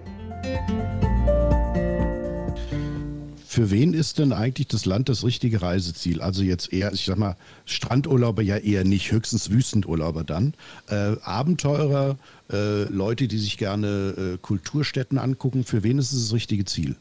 Für 3.55 3.71
wen 3.71 3.93
ist 3.93 4.19
denn 4.19 4.33
eigentlich 4.33 4.67
das 4.67 4.83
Land 4.83 5.07
das 5.07 5.23
richtige 5.23 5.61
Reiseziel? 5.61 6.19
Also 6.19 6.43
jetzt 6.43 6.73
eher, 6.73 6.91
ich 6.91 7.05
sag 7.05 7.17
mal, 7.17 7.37
Strandurlauber 7.63 8.41
ja 8.41 8.57
eher 8.57 8.83
nicht, 8.83 9.13
höchstens 9.13 9.49
Wüstenurlauber 9.49 10.25
dann. 10.25 10.55
Äh, 10.89 11.15
Abenteurer, 11.21 12.17
äh, 12.51 12.83
Leute, 12.89 13.29
die 13.29 13.37
sich 13.37 13.57
gerne 13.57 14.33
äh, 14.33 14.37
Kulturstätten 14.41 15.17
angucken, 15.17 15.63
für 15.63 15.83
wen 15.83 15.99
ist 15.99 16.11
es 16.11 16.23
das 16.23 16.33
richtige 16.33 16.65
Ziel? 16.65 16.97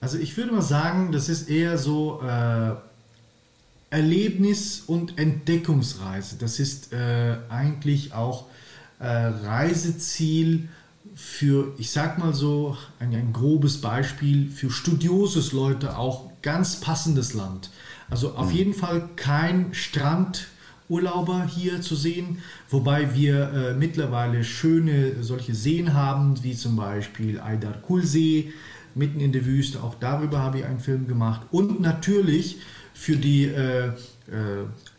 Also 0.00 0.18
ich 0.18 0.36
würde 0.36 0.50
mal 0.50 0.62
sagen, 0.62 1.12
das 1.12 1.28
ist 1.28 1.48
eher 1.48 1.78
so 1.78 2.20
äh, 2.22 2.72
Erlebnis- 3.90 4.82
und 4.84 5.16
Entdeckungsreise. 5.16 6.38
Das 6.40 6.58
ist 6.58 6.92
äh, 6.92 7.36
eigentlich 7.48 8.14
auch 8.14 8.46
äh, 8.98 9.06
Reiseziel 9.06 10.68
für, 11.14 11.74
ich 11.78 11.90
sag 11.90 12.18
mal 12.18 12.34
so, 12.34 12.76
ein, 12.98 13.14
ein 13.14 13.32
grobes 13.32 13.80
Beispiel, 13.80 14.50
für 14.50 14.70
studioses 14.70 15.52
Leute 15.52 15.98
auch 15.98 16.30
ganz 16.42 16.80
passendes 16.80 17.34
Land. 17.34 17.70
Also 18.10 18.34
auf 18.34 18.50
mhm. 18.50 18.56
jeden 18.56 18.74
Fall 18.74 19.08
kein 19.16 19.72
Strandurlauber 19.74 21.44
hier 21.46 21.80
zu 21.80 21.96
sehen, 21.96 22.38
wobei 22.68 23.14
wir 23.14 23.52
äh, 23.52 23.74
mittlerweile 23.74 24.44
schöne 24.44 25.22
solche 25.22 25.54
Seen 25.54 25.94
haben, 25.94 26.42
wie 26.42 26.54
zum 26.54 26.76
Beispiel 26.76 27.40
Aydar 27.40 27.74
Kulsee 27.74 28.52
mitten 28.94 29.20
in 29.20 29.32
der 29.32 29.46
Wüste. 29.46 29.82
Auch 29.82 29.94
darüber 29.94 30.40
habe 30.40 30.58
ich 30.58 30.64
einen 30.64 30.80
Film 30.80 31.06
gemacht. 31.06 31.42
Und 31.50 31.80
natürlich 31.80 32.58
für 32.94 33.16
die 33.16 33.44
äh, 33.44 33.88
äh, 33.88 33.92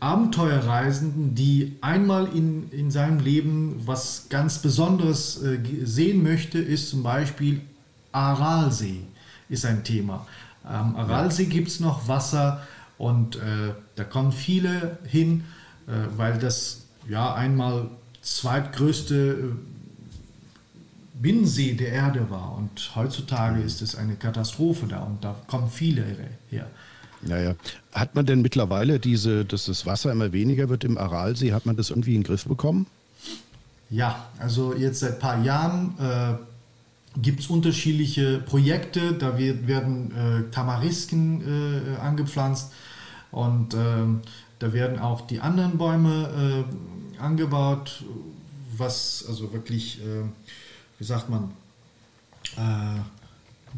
Abenteuerreisenden, 0.04 1.34
die 1.34 1.78
einmal 1.80 2.28
in, 2.36 2.70
in 2.72 2.90
seinem 2.90 3.20
Leben 3.20 3.80
was 3.86 4.26
ganz 4.28 4.58
Besonderes 4.58 5.42
äh, 5.42 5.58
sehen 5.82 6.22
möchte, 6.22 6.58
ist 6.58 6.90
zum 6.90 7.02
Beispiel 7.02 7.62
Aralsee, 8.12 9.00
ist 9.48 9.64
ein 9.64 9.82
Thema. 9.82 10.26
Am 10.62 10.94
Aralsee 10.96 11.46
gibt 11.46 11.68
es 11.68 11.80
noch 11.80 12.06
Wasser 12.06 12.62
und 12.98 13.36
äh, 13.36 13.72
da 13.96 14.04
kommen 14.04 14.32
viele 14.32 14.98
hin, 15.06 15.44
äh, 15.86 15.92
weil 16.18 16.38
das 16.38 16.82
ja 17.08 17.32
einmal 17.32 17.88
zweitgrößte 18.20 19.14
äh, 19.14 19.36
Binnensee 21.14 21.72
der 21.72 21.92
Erde 21.92 22.28
war 22.28 22.54
und 22.58 22.90
heutzutage 22.94 23.62
ist 23.62 23.80
es 23.80 23.96
eine 23.96 24.16
Katastrophe 24.16 24.86
da 24.86 24.98
und 24.98 25.24
da 25.24 25.34
kommen 25.46 25.70
viele 25.70 26.04
her. 26.50 26.66
Ja, 27.26 27.38
ja. 27.38 27.54
Hat 27.92 28.14
man 28.14 28.26
denn 28.26 28.42
mittlerweile 28.42 28.98
diese, 28.98 29.44
dass 29.44 29.66
das 29.66 29.86
Wasser 29.86 30.12
immer 30.12 30.32
weniger 30.32 30.68
wird 30.68 30.84
im 30.84 30.98
Aralsee, 30.98 31.52
hat 31.52 31.66
man 31.66 31.76
das 31.76 31.90
irgendwie 31.90 32.14
in 32.14 32.20
den 32.20 32.26
Griff 32.26 32.44
bekommen? 32.44 32.86
Ja, 33.90 34.26
also 34.38 34.74
jetzt 34.74 35.00
seit 35.00 35.14
ein 35.14 35.18
paar 35.20 35.44
Jahren 35.44 35.94
äh, 35.98 37.20
gibt 37.20 37.40
es 37.40 37.46
unterschiedliche 37.46 38.38
Projekte. 38.38 39.12
Da 39.12 39.38
wird, 39.38 39.66
werden 39.66 40.10
äh, 40.10 40.50
Tamarisken 40.50 41.96
äh, 41.96 42.00
angepflanzt 42.00 42.72
und 43.30 43.74
ähm, 43.74 44.20
da 44.58 44.72
werden 44.72 44.98
auch 44.98 45.20
die 45.22 45.40
anderen 45.40 45.78
Bäume 45.78 46.64
äh, 47.18 47.20
angebaut, 47.20 48.04
was 48.76 49.24
also 49.28 49.52
wirklich, 49.52 50.00
äh, 50.00 50.24
wie 50.98 51.04
sagt 51.04 51.28
man, 51.28 51.50
äh, 52.56 53.00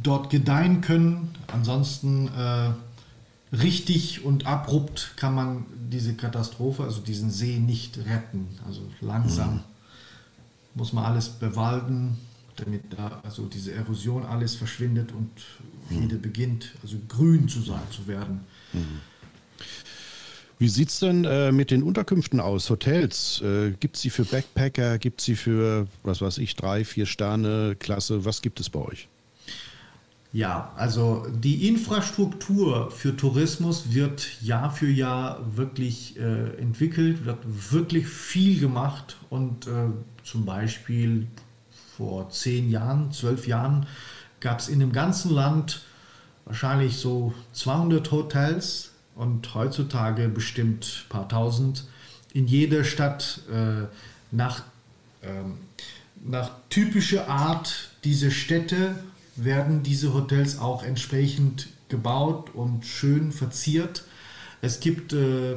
dort 0.02 0.30
gedeihen 0.30 0.80
können. 0.80 1.34
Ansonsten 1.52 2.30
richtig 3.52 4.24
und 4.24 4.46
abrupt 4.46 5.12
kann 5.16 5.34
man 5.34 5.66
diese 5.90 6.14
Katastrophe, 6.14 6.84
also 6.84 7.00
diesen 7.00 7.30
See 7.30 7.58
nicht 7.58 7.98
retten. 7.98 8.48
Also 8.66 8.82
langsam 9.00 9.54
mhm. 9.54 9.60
muss 10.74 10.92
man 10.92 11.04
alles 11.04 11.28
bewalden, 11.28 12.18
damit 12.56 12.82
da 12.96 13.20
also 13.22 13.46
diese 13.46 13.72
Erosion 13.72 14.24
alles 14.24 14.54
verschwindet 14.54 15.12
und 15.12 15.30
mhm. 15.90 16.04
wieder 16.04 16.16
beginnt, 16.16 16.72
also 16.82 16.96
grün 17.08 17.48
zu 17.48 17.60
sein 17.60 17.82
zu 17.90 18.06
werden. 18.06 18.40
Mhm. 18.72 19.00
Wie 20.58 20.68
sieht 20.68 20.88
es 20.88 21.00
denn 21.00 21.24
äh, 21.24 21.52
mit 21.52 21.70
den 21.70 21.82
Unterkünften 21.82 22.40
aus? 22.40 22.70
Hotels? 22.70 23.42
Äh, 23.42 23.72
gibt 23.72 23.96
es 23.96 24.02
sie 24.02 24.10
für 24.10 24.24
Backpacker? 24.24 24.96
Gibt 24.96 25.20
es 25.20 25.26
sie 25.26 25.36
für, 25.36 25.86
was 26.02 26.22
weiß 26.22 26.38
ich, 26.38 26.56
drei, 26.56 26.82
vier 26.84 27.04
Sterne 27.04 27.76
Klasse? 27.78 28.24
Was 28.24 28.40
gibt 28.40 28.58
es 28.58 28.70
bei 28.70 28.80
euch? 28.80 29.08
Ja, 30.36 30.70
also 30.76 31.26
die 31.32 31.66
Infrastruktur 31.66 32.90
für 32.90 33.16
Tourismus 33.16 33.94
wird 33.94 34.42
Jahr 34.42 34.70
für 34.70 34.90
Jahr 34.90 35.40
wirklich 35.56 36.18
äh, 36.18 36.58
entwickelt, 36.58 37.24
wird 37.24 37.38
wirklich 37.72 38.06
viel 38.06 38.60
gemacht 38.60 39.16
und 39.30 39.66
äh, 39.66 39.88
zum 40.24 40.44
Beispiel 40.44 41.26
vor 41.96 42.28
zehn 42.28 42.70
Jahren, 42.70 43.12
zwölf 43.12 43.46
Jahren 43.46 43.86
gab 44.40 44.58
es 44.58 44.68
in 44.68 44.78
dem 44.78 44.92
ganzen 44.92 45.30
Land 45.30 45.86
wahrscheinlich 46.44 46.98
so 46.98 47.32
200 47.54 48.10
Hotels 48.10 48.92
und 49.14 49.54
heutzutage 49.54 50.28
bestimmt 50.28 51.06
ein 51.06 51.08
paar 51.08 51.28
tausend. 51.30 51.86
In 52.34 52.46
jeder 52.46 52.84
Stadt 52.84 53.40
äh, 53.50 53.86
nach, 54.32 54.64
ähm, 55.22 55.56
nach 56.22 56.50
typischer 56.68 57.26
Art 57.26 57.88
diese 58.04 58.30
Städte 58.30 58.96
werden 59.36 59.82
diese 59.82 60.14
Hotels 60.14 60.58
auch 60.58 60.82
entsprechend 60.82 61.68
gebaut 61.88 62.50
und 62.54 62.84
schön 62.84 63.32
verziert. 63.32 64.04
Es 64.60 64.80
gibt 64.80 65.12
äh, 65.12 65.56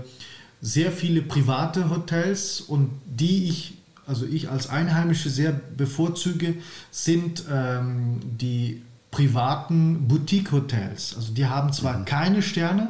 sehr 0.61 0.91
viele 0.91 1.21
private 1.21 1.89
Hotels 1.89 2.61
und 2.61 2.89
die 3.05 3.49
ich, 3.49 3.77
also 4.05 4.25
ich 4.25 4.49
als 4.49 4.67
Einheimische 4.67 5.29
sehr 5.29 5.51
bevorzuge, 5.51 6.55
sind 6.91 7.43
ähm, 7.51 8.19
die 8.23 8.81
privaten 9.11 10.07
Boutique-Hotels. 10.07 11.15
Also 11.15 11.33
die 11.33 11.47
haben 11.47 11.73
zwar 11.73 11.99
mhm. 11.99 12.05
keine 12.05 12.41
Sterne, 12.41 12.89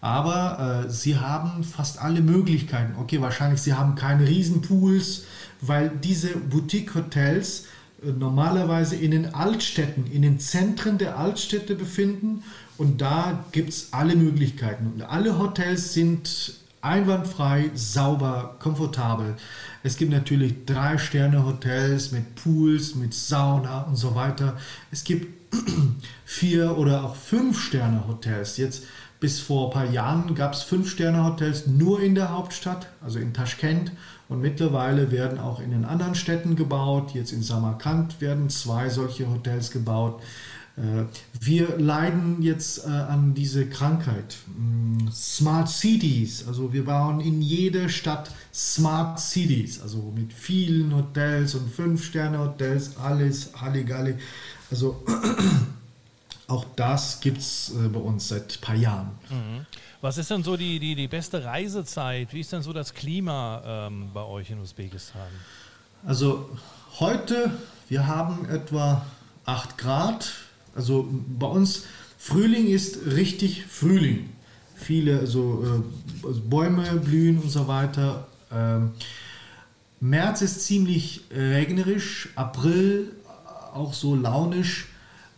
aber 0.00 0.84
äh, 0.86 0.90
sie 0.90 1.18
haben 1.18 1.62
fast 1.64 2.00
alle 2.00 2.20
Möglichkeiten. 2.20 2.94
Okay, 2.98 3.20
wahrscheinlich 3.20 3.60
sie 3.60 3.74
haben 3.74 3.94
keine 3.94 4.26
Riesenpools, 4.26 5.24
weil 5.60 5.90
diese 5.90 6.36
Boutique-Hotels 6.36 7.66
normalerweise 8.04 8.96
in 8.96 9.10
den 9.10 9.34
Altstädten, 9.34 10.06
in 10.10 10.22
den 10.22 10.38
Zentren 10.38 10.98
der 10.98 11.18
Altstädte 11.18 11.74
befinden. 11.74 12.42
Und 12.78 13.00
da 13.00 13.44
gibt 13.52 13.70
es 13.70 13.92
alle 13.92 14.16
Möglichkeiten. 14.16 14.92
Und 14.94 15.02
alle 15.02 15.38
Hotels 15.38 15.92
sind 15.92 16.54
einwandfrei, 16.80 17.70
sauber, 17.74 18.56
komfortabel. 18.58 19.36
Es 19.84 19.96
gibt 19.96 20.10
natürlich 20.10 20.66
Drei-Sterne-Hotels 20.66 22.10
mit 22.10 22.34
Pools, 22.34 22.96
mit 22.96 23.14
Sauna 23.14 23.82
und 23.82 23.96
so 23.96 24.14
weiter. 24.14 24.56
Es 24.90 25.04
gibt 25.04 25.54
vier 26.24 26.76
oder 26.76 27.04
auch 27.04 27.14
Fünf-Sterne-Hotels. 27.14 28.56
Jetzt 28.56 28.84
bis 29.20 29.38
vor 29.38 29.68
ein 29.68 29.72
paar 29.72 29.90
Jahren 29.90 30.34
gab 30.34 30.52
es 30.52 30.62
Fünf-Sterne-Hotels 30.64 31.68
nur 31.68 32.00
in 32.02 32.16
der 32.16 32.30
Hauptstadt, 32.30 32.88
also 33.00 33.20
in 33.20 33.32
Taschkent. 33.32 33.92
Und 34.32 34.40
mittlerweile 34.40 35.10
werden 35.10 35.38
auch 35.38 35.60
in 35.60 35.70
den 35.70 35.84
anderen 35.84 36.14
Städten 36.14 36.56
gebaut. 36.56 37.12
Jetzt 37.12 37.32
in 37.32 37.42
Samarkand 37.42 38.20
werden 38.22 38.48
zwei 38.48 38.88
solche 38.88 39.28
Hotels 39.28 39.70
gebaut. 39.70 40.22
Äh, 40.76 41.04
wir 41.38 41.78
leiden 41.78 42.40
jetzt 42.40 42.86
äh, 42.86 42.88
an 42.88 43.34
diese 43.34 43.66
Krankheit. 43.66 44.38
Mm, 44.56 45.08
Smart 45.12 45.68
Cities, 45.68 46.48
also 46.48 46.72
wir 46.72 46.86
bauen 46.86 47.20
in 47.20 47.42
jeder 47.42 47.90
Stadt 47.90 48.30
Smart 48.54 49.20
Cities, 49.20 49.82
also 49.82 50.10
mit 50.14 50.32
vielen 50.32 50.94
Hotels 50.96 51.54
und 51.54 51.70
Fünf-Sterne-Hotels, 51.70 52.96
alles 52.96 53.50
Halligalli. 53.60 54.14
Also 54.70 55.04
auch 56.46 56.64
das 56.74 57.20
gibt 57.20 57.38
es 57.38 57.74
äh, 57.78 57.88
bei 57.88 58.00
uns 58.00 58.28
seit 58.28 58.56
ein 58.56 58.60
paar 58.62 58.76
Jahren. 58.76 59.10
Mhm. 59.28 59.66
Was 60.02 60.18
ist 60.18 60.32
denn 60.32 60.42
so 60.42 60.56
die, 60.56 60.80
die, 60.80 60.96
die 60.96 61.06
beste 61.06 61.44
Reisezeit? 61.44 62.34
Wie 62.34 62.40
ist 62.40 62.52
denn 62.52 62.62
so 62.62 62.72
das 62.72 62.92
Klima 62.92 63.62
ähm, 63.64 64.10
bei 64.12 64.24
euch 64.24 64.50
in 64.50 64.58
Usbekistan? 64.58 65.28
Also 66.04 66.50
heute, 66.98 67.52
wir 67.88 68.08
haben 68.08 68.44
etwa 68.50 69.06
8 69.44 69.78
Grad. 69.78 70.32
Also 70.74 71.08
bei 71.38 71.46
uns 71.46 71.84
Frühling 72.18 72.66
ist 72.66 73.06
richtig 73.14 73.64
Frühling. 73.64 74.30
Viele 74.74 75.20
also, 75.20 75.62
äh, 75.62 76.26
also 76.26 76.40
Bäume 76.40 76.82
blühen 76.96 77.38
und 77.38 77.50
so 77.50 77.68
weiter. 77.68 78.26
Ähm, 78.50 78.90
März 80.00 80.42
ist 80.42 80.62
ziemlich 80.62 81.20
regnerisch, 81.30 82.28
April 82.34 83.12
auch 83.72 83.94
so 83.94 84.16
launisch. 84.16 84.88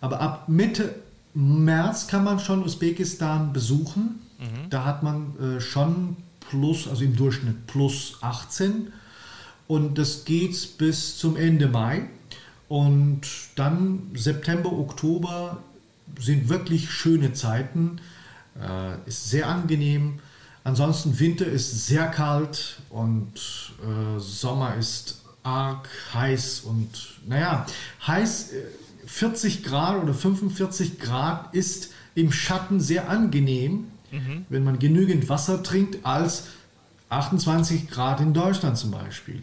Aber 0.01 0.23
ab 0.23 0.49
Mitte 0.49 0.95
März 1.35 2.07
kann 2.07 2.25
man 2.25 2.39
schon 2.39 2.63
Usbekistan 2.63 3.53
besuchen. 3.53 4.21
Mhm. 4.39 4.71
Da 4.71 4.85
hat 4.85 5.03
man 5.03 5.39
äh, 5.39 5.61
schon 5.61 6.17
plus, 6.49 6.89
also 6.89 7.05
im 7.05 7.17
Durchschnitt 7.17 7.67
plus 7.67 8.19
18. 8.21 8.93
Und 9.67 9.99
das 9.99 10.25
geht 10.25 10.79
bis 10.79 11.19
zum 11.19 11.37
Ende 11.37 11.69
Mai. 11.69 12.09
Und 12.69 13.23
dann 13.57 14.11
September, 14.15 14.73
Oktober 14.73 15.59
sind 16.21 16.49
wirklich 16.49 16.91
schöne 16.91 17.33
Zeiten. 17.33 18.01
Äh, 18.61 19.09
ist 19.09 19.31
sehr 19.31 19.49
angenehm. 19.49 20.21
Ansonsten 20.63 21.19
Winter 21.19 21.47
ist 21.47 21.87
sehr 21.87 22.07
kalt 22.07 22.79
und 22.89 23.33
äh, 23.83 24.19
Sommer 24.19 24.77
ist 24.77 25.21
arg 25.43 25.89
heiß 26.15 26.61
und 26.61 26.89
naja, 27.27 27.67
heiß 28.07 28.51
40 29.07 29.59
äh, 29.59 29.63
Grad 29.63 30.03
oder 30.03 30.15
45 30.15 30.99
Grad 30.99 31.55
ist 31.55 31.93
im 32.15 32.33
Schatten 32.33 32.81
sehr 32.81 33.09
angenehm, 33.09 33.87
mhm. 34.11 34.47
wenn 34.49 34.65
man 34.65 34.79
genügend 34.79 35.29
Wasser 35.29 35.63
trinkt, 35.63 36.05
als 36.05 36.49
28 37.09 37.89
Grad 37.89 38.21
in 38.21 38.35
Deutschland 38.35 38.79
zum 38.79 38.91
Beispiel. 38.91 39.43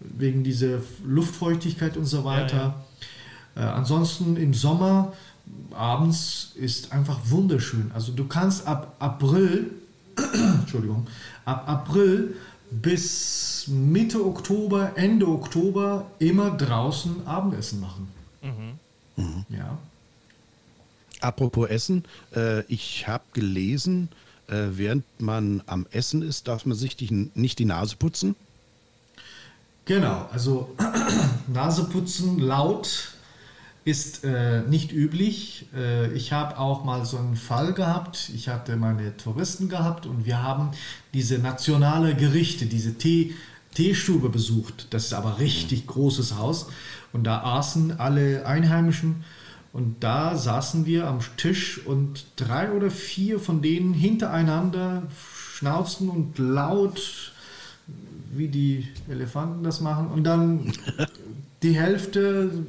Wegen 0.00 0.44
dieser 0.44 0.80
Luftfeuchtigkeit 1.04 1.96
und 1.96 2.06
so 2.06 2.24
weiter. 2.24 2.56
Ja, 2.56 3.62
ja. 3.62 3.68
Äh, 3.68 3.72
ansonsten 3.72 4.36
im 4.36 4.54
Sommer 4.54 5.12
abends 5.72 6.52
ist 6.54 6.92
einfach 6.92 7.18
wunderschön. 7.24 7.90
Also 7.94 8.12
du 8.12 8.26
kannst 8.26 8.66
ab 8.66 8.96
April, 8.98 9.70
Entschuldigung, 10.60 11.06
ab 11.44 11.64
April 11.68 12.34
bis 12.70 13.66
Mitte 13.68 14.24
Oktober, 14.24 14.92
Ende 14.96 15.28
Oktober 15.28 16.06
immer 16.18 16.50
draußen 16.50 17.26
Abendessen 17.26 17.80
machen. 17.80 18.08
Mhm. 18.42 18.78
Mhm. 19.16 19.44
Ja. 19.48 19.78
Apropos 21.20 21.68
Essen, 21.68 22.04
äh, 22.34 22.62
ich 22.66 23.08
habe 23.08 23.24
gelesen, 23.32 24.08
äh, 24.48 24.66
während 24.72 25.04
man 25.20 25.62
am 25.66 25.86
Essen 25.90 26.22
ist, 26.22 26.48
darf 26.48 26.66
man 26.66 26.76
sich 26.76 26.96
die, 26.96 27.30
nicht 27.34 27.58
die 27.58 27.64
Nase 27.64 27.96
putzen. 27.96 28.36
Genau, 29.86 30.28
also 30.32 30.74
Nase 31.46 31.84
putzen 31.84 32.38
laut 32.38 33.14
ist 33.84 34.24
äh, 34.24 34.62
nicht 34.62 34.92
üblich. 34.92 35.66
Äh, 35.74 36.12
ich 36.14 36.32
habe 36.32 36.58
auch 36.58 36.84
mal 36.84 37.04
so 37.04 37.18
einen 37.18 37.36
Fall 37.36 37.74
gehabt. 37.74 38.30
Ich 38.34 38.48
hatte 38.48 38.76
meine 38.76 39.16
Touristen 39.16 39.68
gehabt 39.68 40.06
und 40.06 40.24
wir 40.24 40.42
haben 40.42 40.70
diese 41.12 41.38
nationale 41.38 42.14
Gerichte, 42.14 42.64
diese 42.64 42.94
Tee, 42.94 43.34
Teestube 43.74 44.28
besucht. 44.28 44.86
Das 44.90 45.06
ist 45.06 45.12
aber 45.12 45.38
richtig 45.38 45.86
großes 45.86 46.36
Haus. 46.36 46.68
Und 47.12 47.24
da 47.24 47.42
aßen 47.42 47.98
alle 47.98 48.46
Einheimischen 48.46 49.24
und 49.74 49.96
da 50.04 50.36
saßen 50.36 50.86
wir 50.86 51.08
am 51.08 51.18
Tisch 51.36 51.84
und 51.84 52.26
drei 52.36 52.70
oder 52.70 52.92
vier 52.92 53.40
von 53.40 53.60
denen 53.60 53.92
hintereinander 53.92 55.02
schnauzten 55.54 56.08
und 56.08 56.38
laut, 56.38 57.32
wie 58.32 58.46
die 58.46 58.88
Elefanten 59.08 59.64
das 59.64 59.80
machen. 59.80 60.08
Und 60.08 60.22
dann 60.22 60.72
die 61.64 61.72
Hälfte 61.72 62.64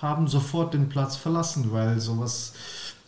haben 0.00 0.28
sofort 0.28 0.74
den 0.74 0.88
Platz 0.88 1.16
verlassen, 1.16 1.72
weil 1.72 1.98
sowas 1.98 2.52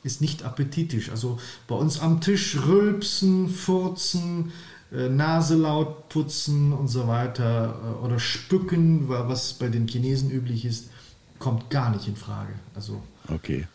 ist 0.03 0.21
nicht 0.21 0.45
appetitisch. 0.45 1.11
Also 1.11 1.39
bei 1.69 1.77
uns 1.77 2.01
am 2.01 2.21
Tisch 2.21 2.57
rülpsen, 2.67 3.49
furzen, 3.49 4.53
Nase 4.91 5.57
laut 5.57 6.09
putzen 6.09 6.73
und 6.73 6.89
so 6.89 7.09
weiter 7.09 7.75
äh, 7.83 8.05
oder 8.05 8.19
spücken, 8.19 9.09
was 9.09 9.55
bei 9.55 9.69
den 9.69 9.89
Chinesen 9.89 10.31
üblich 10.31 10.65
ist, 10.65 10.91
kommt 11.39 11.71
gar 11.71 11.91
nicht 11.91 12.07
in 12.09 12.17
Frage. 12.17 12.53
Also 12.75 13.03
Okay. 13.29 13.67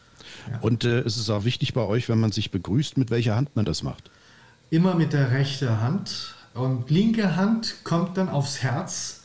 Ja. 0.50 0.60
Und 0.60 0.84
äh, 0.84 1.00
es 1.00 1.18
ist 1.18 1.30
auch 1.30 1.44
wichtig 1.44 1.74
bei 1.74 1.82
euch, 1.82 2.10
wenn 2.10 2.20
man 2.20 2.32
sich 2.32 2.52
begrüßt, 2.52 2.98
mit 2.98 3.12
welcher 3.12 3.36
Hand 3.36 3.56
man 3.56 3.66
das 3.66 3.84
macht? 3.84 4.10
Immer 4.70 4.96
mit 4.96 5.14
der 5.14 5.32
rechten 5.32 5.82
Hand. 5.82 6.36
Und 6.54 6.90
linke 6.90 7.36
Hand 7.36 7.84
kommt 7.84 8.18
dann 8.18 8.30
aufs 8.30 8.62
Herz, 8.62 9.22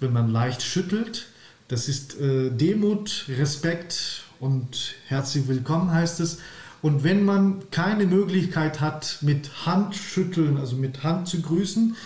wenn 0.00 0.12
man 0.12 0.30
leicht 0.30 0.62
schüttelt. 0.62 1.26
Das 1.68 1.88
ist 1.88 2.18
äh, 2.20 2.50
Demut, 2.50 3.26
Respekt 3.28 4.24
und 4.40 4.94
herzlich 5.06 5.48
willkommen 5.48 5.90
heißt 5.92 6.20
es. 6.20 6.38
Und 6.80 7.02
wenn 7.02 7.24
man 7.24 7.70
keine 7.70 8.06
Möglichkeit 8.06 8.80
hat, 8.80 9.18
mit 9.22 9.66
Hand 9.66 9.96
schütteln, 9.96 10.56
also 10.58 10.76
mit 10.76 11.02
Hand 11.02 11.28
zu 11.28 11.42
grüßen, 11.42 11.96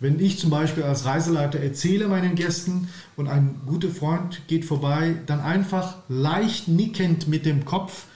wenn 0.00 0.18
ich 0.20 0.38
zum 0.38 0.50
Beispiel 0.50 0.82
als 0.82 1.04
Reiseleiter 1.04 1.60
erzähle 1.60 2.08
meinen 2.08 2.34
Gästen 2.34 2.88
und 3.16 3.28
ein 3.28 3.60
guter 3.66 3.90
Freund 3.90 4.42
geht 4.48 4.64
vorbei, 4.64 5.16
dann 5.26 5.40
einfach 5.40 5.96
leicht 6.08 6.68
nickend 6.68 7.28
mit 7.28 7.46
dem 7.46 7.64
Kopf 7.64 8.06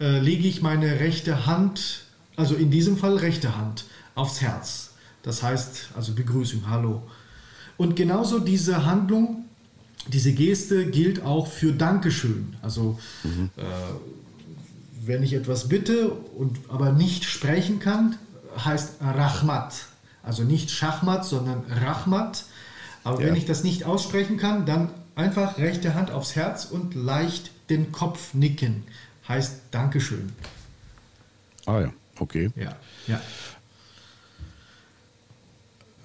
äh, 0.00 0.18
lege 0.18 0.46
ich 0.46 0.62
meine 0.62 1.00
rechte 1.00 1.46
Hand, 1.46 2.04
also 2.36 2.54
in 2.54 2.70
diesem 2.70 2.96
Fall 2.96 3.16
rechte 3.16 3.56
Hand, 3.56 3.84
aufs 4.14 4.40
Herz. 4.40 4.94
Das 5.22 5.42
heißt 5.42 5.90
also 5.96 6.12
Begrüßung, 6.14 6.64
Hallo. 6.68 7.02
Und 7.76 7.96
genauso 7.96 8.38
diese 8.38 8.84
Handlung, 8.84 9.44
diese 10.08 10.32
Geste 10.32 10.86
gilt 10.86 11.22
auch 11.24 11.46
für 11.46 11.72
Dankeschön. 11.72 12.56
Also 12.62 12.98
mhm. 13.22 13.50
äh, 13.56 13.62
wenn 15.04 15.22
ich 15.22 15.34
etwas 15.34 15.68
bitte 15.68 16.10
und 16.10 16.58
aber 16.68 16.92
nicht 16.92 17.24
sprechen 17.24 17.80
kann, 17.80 18.16
heißt 18.56 18.96
Rahmat. 19.00 19.86
Also 20.22 20.44
nicht 20.44 20.70
Schachmat, 20.70 21.24
sondern 21.24 21.64
Rachmat. 21.68 22.44
Aber 23.04 23.20
ja. 23.20 23.26
wenn 23.26 23.36
ich 23.36 23.44
das 23.44 23.64
nicht 23.64 23.84
aussprechen 23.84 24.36
kann, 24.36 24.66
dann 24.66 24.90
einfach 25.16 25.58
rechte 25.58 25.94
Hand 25.94 26.10
aufs 26.10 26.36
Herz 26.36 26.64
und 26.64 26.94
leicht 26.94 27.50
den 27.68 27.90
Kopf 27.90 28.34
nicken. 28.34 28.84
Heißt 29.26 29.60
Dankeschön. 29.70 30.32
Ah 31.66 31.80
ja, 31.80 31.92
okay. 32.18 32.50
Ja, 32.56 32.76
ja. 33.06 33.20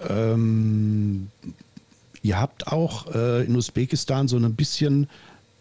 Ähm, 0.08 1.30
ihr 2.22 2.40
habt 2.40 2.68
auch 2.68 3.14
äh, 3.14 3.44
in 3.44 3.56
Usbekistan 3.56 4.28
so 4.28 4.36
ein 4.36 4.54
bisschen 4.54 5.08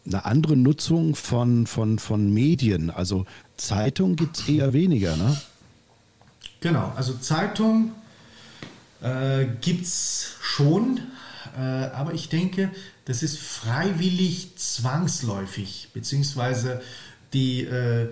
eine 0.08 0.26
andere 0.26 0.56
Nutzung 0.56 1.16
von, 1.16 1.68
von, 1.68 2.00
von 2.00 2.34
Medien. 2.34 2.90
Also 2.90 3.26
Zeitung 3.58 4.16
gibt 4.16 4.38
es 4.38 4.48
eher 4.48 4.74
weniger, 4.74 5.16
ne? 5.16 5.40
Genau, 6.60 6.92
also 6.96 7.14
Zeitung 7.14 7.92
äh, 9.02 9.46
gibt 9.62 9.86
es 9.86 10.36
schon, 10.42 11.00
äh, 11.56 11.62
aber 11.62 12.14
ich 12.14 12.30
denke, 12.30 12.72
das 13.06 13.22
ist 13.24 13.38
freiwillig 13.38 14.58
zwangsläufig, 14.58 15.90
beziehungsweise 15.94 16.82
die, 17.34 17.62
äh, 17.62 18.12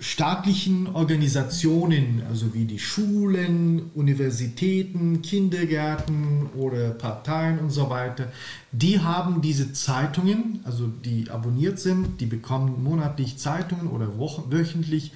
staatlichen 0.00 0.86
Organisationen, 0.88 2.22
also 2.28 2.54
wie 2.54 2.64
die 2.64 2.78
Schulen, 2.78 3.90
Universitäten, 3.94 5.20
Kindergärten 5.20 6.46
oder 6.56 6.90
Parteien 6.90 7.58
und 7.58 7.70
so 7.70 7.90
weiter, 7.90 8.32
die 8.72 9.00
haben 9.00 9.42
diese 9.42 9.74
Zeitungen, 9.74 10.60
also 10.64 10.86
die 10.86 11.30
abonniert 11.30 11.78
sind, 11.78 12.20
die 12.20 12.26
bekommen 12.26 12.82
monatlich 12.82 13.36
Zeitungen 13.36 13.88
oder 13.88 14.08
wöchentlich, 14.18 15.12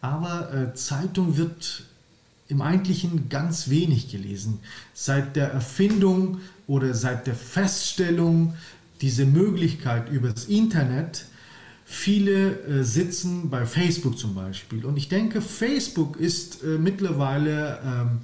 aber 0.00 0.54
äh, 0.54 0.74
Zeitung 0.74 1.36
wird 1.36 1.84
im 2.46 2.62
Eigentlichen 2.62 3.28
ganz 3.28 3.68
wenig 3.68 4.10
gelesen. 4.10 4.60
Seit 4.94 5.34
der 5.34 5.48
Erfindung 5.50 6.38
oder 6.68 6.94
seit 6.94 7.26
der 7.26 7.34
Feststellung 7.34 8.54
dieser 9.00 9.24
Möglichkeit 9.24 10.08
über 10.08 10.28
das 10.30 10.44
Internet, 10.44 11.26
viele 11.90 12.60
äh, 12.60 12.84
sitzen 12.84 13.50
bei 13.50 13.66
Facebook 13.66 14.16
zum 14.16 14.36
Beispiel. 14.36 14.84
Und 14.84 14.96
ich 14.96 15.08
denke, 15.08 15.40
Facebook 15.40 16.18
ist 16.20 16.62
äh, 16.62 16.78
mittlerweile 16.78 17.80
ähm, 17.84 18.20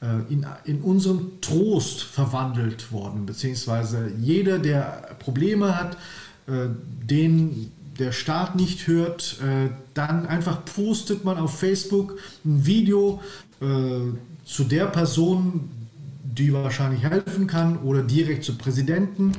äh, 0.00 0.32
in, 0.32 0.46
in 0.64 0.80
unseren 0.80 1.38
Trost 1.42 2.02
verwandelt 2.02 2.90
worden, 2.92 3.26
beziehungsweise 3.26 4.10
jeder, 4.18 4.58
der 4.58 5.16
Probleme 5.18 5.78
hat, 5.78 5.98
äh, 6.46 6.68
den 7.04 7.70
der 7.98 8.12
Staat 8.12 8.56
nicht 8.56 8.86
hört, 8.86 9.36
äh, 9.42 9.68
dann 9.92 10.26
einfach 10.26 10.64
postet 10.64 11.22
man 11.22 11.36
auf 11.36 11.58
Facebook 11.58 12.18
ein 12.46 12.64
Video 12.64 13.20
äh, 13.60 13.66
zu 14.46 14.64
der 14.64 14.86
Person, 14.86 15.68
die 16.24 16.54
wahrscheinlich 16.54 17.02
helfen 17.02 17.46
kann 17.46 17.76
oder 17.80 18.02
direkt 18.02 18.44
zu 18.44 18.56
Präsidenten. 18.56 19.32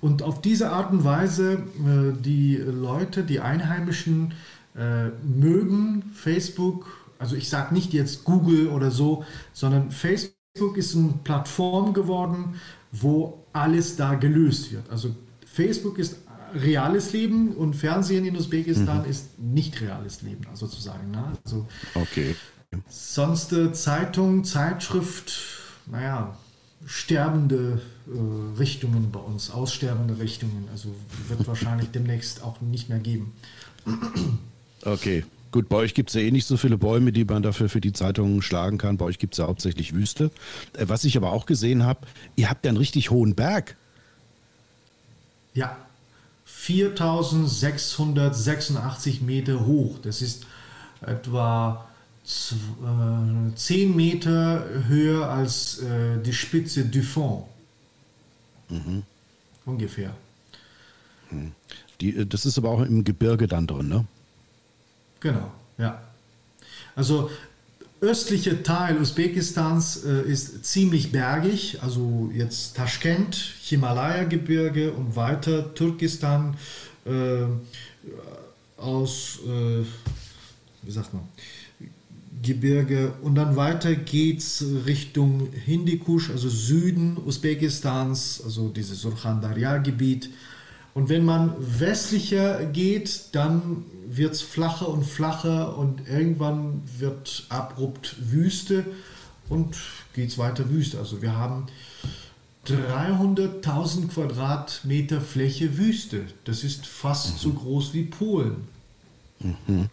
Und 0.00 0.22
auf 0.22 0.40
diese 0.40 0.70
Art 0.70 0.92
und 0.92 1.04
Weise, 1.04 1.54
äh, 1.54 2.12
die 2.20 2.56
Leute, 2.56 3.24
die 3.24 3.40
Einheimischen 3.40 4.34
äh, 4.76 5.08
mögen 5.24 6.04
Facebook, 6.14 6.86
also 7.18 7.34
ich 7.34 7.48
sage 7.48 7.74
nicht 7.74 7.92
jetzt 7.92 8.24
Google 8.24 8.68
oder 8.68 8.90
so, 8.90 9.24
sondern 9.52 9.90
Facebook 9.90 10.76
ist 10.76 10.94
eine 10.94 11.14
Plattform 11.24 11.94
geworden, 11.94 12.60
wo 12.92 13.44
alles 13.52 13.96
da 13.96 14.14
gelöst 14.14 14.72
wird. 14.72 14.88
Also 14.90 15.14
Facebook 15.44 15.98
ist 15.98 16.18
reales 16.54 17.12
Leben 17.12 17.54
und 17.54 17.74
Fernsehen 17.74 18.24
in 18.24 18.36
Usbekistan 18.36 19.02
mhm. 19.02 19.10
ist 19.10 19.38
nicht 19.38 19.80
reales 19.80 20.22
Leben, 20.22 20.46
sozusagen. 20.54 21.10
Ne? 21.10 21.32
Also, 21.44 21.66
okay. 21.94 22.36
Sonst 22.88 23.52
äh, 23.52 23.72
Zeitung, 23.72 24.44
Zeitschrift, 24.44 25.32
naja, 25.86 26.36
sterbende 26.86 27.80
äh, 28.06 28.58
Richtungen 28.58 29.10
bei 29.10 29.20
uns, 29.20 29.50
aussterbende 29.50 30.18
Richtungen. 30.18 30.68
Also 30.72 30.94
wird 31.28 31.46
wahrscheinlich 31.46 31.90
demnächst 31.90 32.42
auch 32.42 32.60
nicht 32.60 32.88
mehr 32.88 32.98
geben. 32.98 33.32
Okay. 34.84 35.24
Gut, 35.50 35.68
bei 35.68 35.76
euch 35.76 35.92
gibt 35.92 36.10
es 36.10 36.14
ja 36.14 36.20
eh 36.20 36.30
nicht 36.30 36.46
so 36.46 36.56
viele 36.56 36.78
Bäume, 36.78 37.10
die 37.10 37.24
man 37.24 37.42
dafür 37.42 37.68
für 37.68 37.80
die 37.80 37.92
Zeitungen 37.92 38.42
schlagen 38.42 38.78
kann. 38.78 38.96
Bei 38.96 39.06
euch 39.06 39.18
gibt 39.18 39.34
es 39.34 39.38
ja 39.38 39.48
hauptsächlich 39.48 39.92
Wüste. 39.92 40.30
Äh, 40.74 40.84
was 40.88 41.02
ich 41.04 41.16
aber 41.16 41.32
auch 41.32 41.46
gesehen 41.46 41.84
habe, 41.84 42.06
ihr 42.36 42.48
habt 42.48 42.64
ja 42.64 42.68
einen 42.68 42.78
richtig 42.78 43.10
hohen 43.10 43.34
Berg. 43.34 43.76
Ja, 45.54 45.76
4686 46.44 49.20
Meter 49.22 49.66
hoch. 49.66 49.98
Das 50.02 50.22
ist 50.22 50.46
etwa 51.00 51.87
10 52.28 53.96
Meter 53.96 54.64
höher 54.86 55.28
als 55.28 55.78
äh, 55.78 56.18
die 56.22 56.32
Spitze 56.32 56.84
du 56.84 57.02
Fond. 57.02 57.44
Mhm. 58.68 59.02
Ungefähr. 59.64 60.14
Hm. 61.30 61.52
Die, 62.00 62.16
äh, 62.16 62.26
das 62.26 62.44
ist 62.44 62.58
aber 62.58 62.68
auch 62.68 62.82
im 62.82 63.04
Gebirge 63.04 63.46
dann 63.46 63.66
drin, 63.66 63.88
ne? 63.88 64.04
Genau, 65.20 65.50
ja. 65.78 66.02
Also 66.94 67.30
östliche 68.00 68.62
Teil 68.62 68.98
Usbekistans 68.98 70.04
äh, 70.04 70.22
ist 70.22 70.64
ziemlich 70.64 71.10
bergig, 71.10 71.78
also 71.82 72.30
jetzt 72.34 72.76
Taschkent, 72.76 73.34
Himalaya-Gebirge 73.62 74.92
und 74.92 75.16
weiter 75.16 75.74
Turkestan 75.74 76.56
äh, 77.04 77.46
aus, 78.76 79.38
äh, 79.46 79.84
wie 80.82 80.90
sagt 80.90 81.14
man, 81.14 81.22
Gebirge 82.42 83.12
und 83.22 83.34
dann 83.34 83.56
weiter 83.56 83.94
geht 83.94 84.40
es 84.40 84.64
Richtung 84.86 85.48
Hindikusch, 85.52 86.30
also 86.30 86.48
Süden 86.48 87.16
Usbekistans, 87.24 88.42
also 88.44 88.68
dieses 88.68 89.00
Surkhan-Darya-Gebiet. 89.00 90.30
Und 90.94 91.08
wenn 91.08 91.24
man 91.24 91.54
westlicher 91.58 92.64
geht, 92.66 93.26
dann 93.32 93.84
wird 94.08 94.34
es 94.34 94.42
flacher 94.42 94.88
und 94.88 95.04
flacher 95.04 95.76
und 95.76 96.08
irgendwann 96.08 96.82
wird 96.98 97.46
abrupt 97.48 98.16
Wüste 98.18 98.84
und 99.48 99.76
geht 100.14 100.30
es 100.30 100.38
weiter 100.38 100.70
Wüste. 100.70 100.98
Also 100.98 101.22
wir 101.22 101.36
haben 101.36 101.66
300.000 102.66 104.08
Quadratmeter 104.08 105.20
Fläche 105.20 105.78
Wüste. 105.78 106.24
Das 106.44 106.64
ist 106.64 106.86
fast 106.86 107.34
mhm. 107.34 107.38
so 107.38 107.52
groß 107.52 107.94
wie 107.94 108.04
Polen. 108.04 108.68
Mhm. 109.40 109.88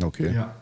Okay. 0.00 0.34
Ja. 0.34 0.54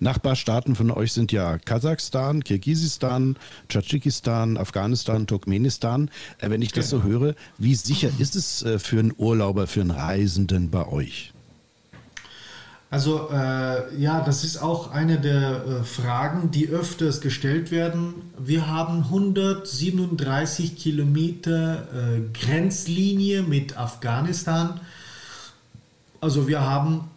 Nachbarstaaten 0.00 0.74
von 0.74 0.90
euch 0.90 1.12
sind 1.12 1.32
ja 1.32 1.58
Kasachstan, 1.58 2.42
Kirgisistan, 2.42 3.36
Tadschikistan, 3.68 4.56
Afghanistan, 4.56 5.26
Turkmenistan. 5.26 6.10
Äh, 6.38 6.50
wenn 6.50 6.62
ich 6.62 6.72
das 6.72 6.90
so 6.90 7.00
genau. 7.00 7.10
höre, 7.10 7.34
wie 7.58 7.74
sicher 7.74 8.10
ist 8.18 8.36
es 8.36 8.62
äh, 8.62 8.78
für 8.78 8.98
einen 8.98 9.12
Urlauber, 9.16 9.66
für 9.66 9.82
einen 9.82 9.90
Reisenden 9.90 10.70
bei 10.70 10.86
euch? 10.86 11.32
Also 12.90 13.28
äh, 13.32 13.96
ja, 13.96 14.20
das 14.20 14.42
ist 14.42 14.60
auch 14.60 14.90
eine 14.90 15.20
der 15.20 15.64
äh, 15.64 15.84
Fragen, 15.84 16.50
die 16.50 16.68
öfters 16.68 17.20
gestellt 17.20 17.70
werden. 17.70 18.14
Wir 18.36 18.66
haben 18.66 19.04
137 19.04 20.76
Kilometer 20.76 21.86
äh, 21.94 22.20
Grenzlinie 22.32 23.42
mit 23.42 23.78
Afghanistan. 23.78 24.80
Also 26.20 26.48
wir 26.48 26.62
haben 26.62 27.08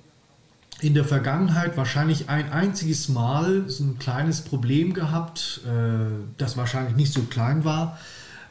in 0.84 0.94
der 0.94 1.06
Vergangenheit 1.06 1.78
wahrscheinlich 1.78 2.30
ein 2.30 2.52
einziges 2.52 3.08
Mal 3.08 3.70
so 3.70 3.86
ein 3.86 4.00
kleines 4.00 4.42
Problem 4.42 4.94
gehabt, 4.94 5.62
äh, 5.66 5.70
das 6.38 6.58
wahrscheinlich 6.58 6.98
nicht 6.98 7.14
so 7.14 7.22
klein 7.22 7.64
war. 7.64 7.98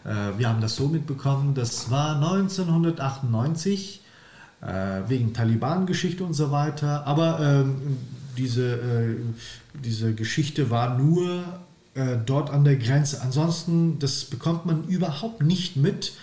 Äh, 0.04 0.38
wir 0.38 0.48
haben 0.48 0.62
das 0.62 0.74
so 0.74 0.88
mitbekommen, 0.88 1.54
das 1.54 1.90
war 1.90 2.16
1998 2.16 4.00
äh, 4.62 4.66
wegen 5.08 5.34
Taliban-Geschichte 5.34 6.24
und 6.24 6.32
so 6.32 6.50
weiter. 6.50 7.06
Aber 7.06 7.40
ähm, 7.40 7.98
diese, 8.38 8.78
diese 9.84 10.14
Geschichte 10.14 10.70
war 10.70 10.96
nur 10.96 11.44
dort 12.24 12.48
an 12.48 12.64
der 12.64 12.76
Grenze. 12.76 13.20
Ansonsten, 13.20 13.98
das 13.98 14.24
bekommt 14.24 14.64
man 14.64 14.84
überhaupt 14.84 15.42
nicht 15.42 15.76
mit. 15.76 16.14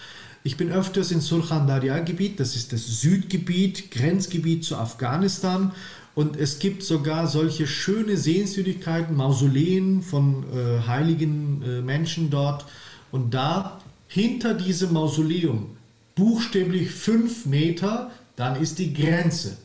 Ich 0.43 0.57
bin 0.57 0.71
öfters 0.71 1.11
in 1.11 1.21
Surkhan 1.21 1.67
Darya-Gebiet, 1.67 2.39
das 2.39 2.55
ist 2.55 2.73
das 2.73 3.01
Südgebiet, 3.01 3.91
Grenzgebiet 3.91 4.63
zu 4.63 4.77
Afghanistan. 4.77 5.73
Und 6.19 6.35
es 6.35 6.59
gibt 6.59 6.83
sogar 6.83 7.27
solche 7.27 7.65
schöne 7.65 8.17
Sehenswürdigkeiten, 8.17 9.15
Mausoleen 9.15 10.01
von 10.01 10.43
äh, 10.53 10.85
heiligen 10.85 11.61
äh, 11.61 11.81
Menschen 11.81 12.29
dort. 12.29 12.65
Und 13.09 13.33
da 13.33 13.79
hinter 14.09 14.53
diesem 14.53 14.91
Mausoleum, 14.91 15.77
buchstäblich 16.15 16.91
fünf 16.91 17.45
Meter, 17.45 18.11
dann 18.35 18.61
ist 18.61 18.79
die 18.79 18.93
Grenze. 18.93 19.55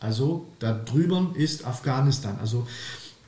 Also 0.00 0.44
da 0.58 0.74
drüben 0.74 1.34
ist 1.34 1.66
Afghanistan. 1.66 2.36
Also 2.42 2.66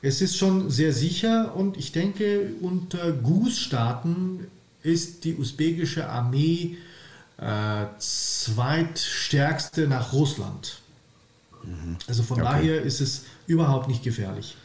es 0.03 0.21
ist 0.21 0.37
schon 0.37 0.69
sehr 0.69 0.93
sicher 0.93 1.55
und 1.55 1.77
ich 1.77 1.91
denke, 1.91 2.51
unter 2.61 3.13
GUS-Staaten 3.13 4.45
ist 4.83 5.23
die 5.23 5.35
usbekische 5.35 6.07
Armee 6.07 6.77
äh, 7.39 7.85
zweitstärkste 7.97 9.87
nach 9.87 10.13
Russland. 10.13 10.84
Also 12.07 12.23
von 12.23 12.41
okay. 12.41 12.49
daher 12.51 12.81
ist 12.81 13.01
es 13.01 13.25
überhaupt 13.47 13.87
nicht 13.87 14.03
gefährlich. 14.03 14.55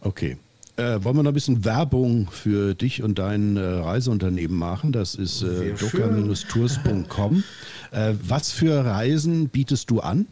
Okay. 0.00 0.36
Äh, 0.76 1.04
wollen 1.04 1.16
wir 1.16 1.22
noch 1.22 1.30
ein 1.30 1.34
bisschen 1.34 1.64
Werbung 1.64 2.30
für 2.30 2.74
dich 2.74 3.02
und 3.02 3.18
dein 3.18 3.56
äh, 3.56 3.60
Reiseunternehmen 3.60 4.56
machen? 4.56 4.92
Das 4.92 5.14
ist 5.14 5.42
äh, 5.42 5.74
docker-tours.com. 5.74 7.44
äh, 7.90 8.14
was 8.22 8.52
für 8.52 8.84
Reisen 8.84 9.48
bietest 9.48 9.90
du 9.90 10.00
an? 10.00 10.26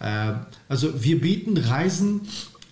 Äh, 0.00 0.32
also 0.68 1.02
wir 1.02 1.20
bieten 1.20 1.56
Reisen 1.56 2.22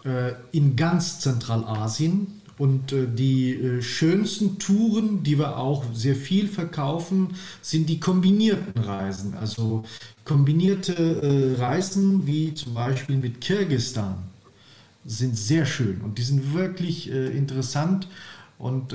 äh, 0.05 0.33
in 0.51 0.75
ganz 0.75 1.21
Zentralasien 1.21 2.38
und 2.59 2.93
äh, 2.93 3.07
die 3.07 3.55
äh, 3.55 3.83
schönsten 3.83 4.59
Touren, 4.59 5.23
die 5.23 5.39
wir 5.39 5.57
auch 5.57 5.85
sehr 5.95 6.17
viel 6.17 6.49
verkaufen, 6.49 7.29
sind 7.63 7.89
die 7.89 8.01
kombinierten 8.01 8.83
Reisen. 8.83 9.35
Also 9.35 9.85
kombinierte 10.25 10.93
äh, 10.95 11.61
Reisen 11.61 12.27
wie 12.27 12.53
zum 12.55 12.75
Beispiel 12.75 13.17
mit 13.17 13.41
Kirgistan 13.41 14.19
sind 15.05 15.39
sehr 15.39 15.65
schön 15.65 16.03
und 16.03 16.19
die 16.19 16.23
sind 16.23 16.53
wirklich 16.53 17.11
interessant. 17.11 18.09
Und 18.59 18.95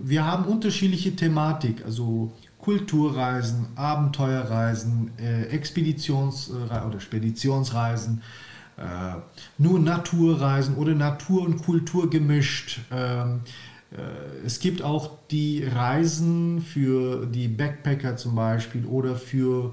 wir 0.00 0.26
haben 0.26 0.46
unterschiedliche 0.46 1.14
Thematik, 1.14 1.84
also 1.84 2.32
Kulturreisen, 2.58 3.66
Abenteuerreisen, 3.76 5.12
äh, 5.18 5.54
Expeditions- 5.54 6.50
oder 6.50 6.98
Speditionsreisen 6.98 8.22
nur 9.58 9.78
Naturreisen 9.78 10.76
oder 10.76 10.94
Natur 10.94 11.42
und 11.42 11.62
Kultur 11.64 12.10
gemischt. 12.10 12.80
Ähm, 12.90 13.40
äh, 13.92 14.44
es 14.44 14.60
gibt 14.60 14.82
auch 14.82 15.10
die 15.30 15.64
Reisen 15.64 16.60
für 16.60 17.26
die 17.26 17.48
Backpacker 17.48 18.16
zum 18.16 18.34
Beispiel 18.34 18.84
oder 18.84 19.16
für 19.16 19.72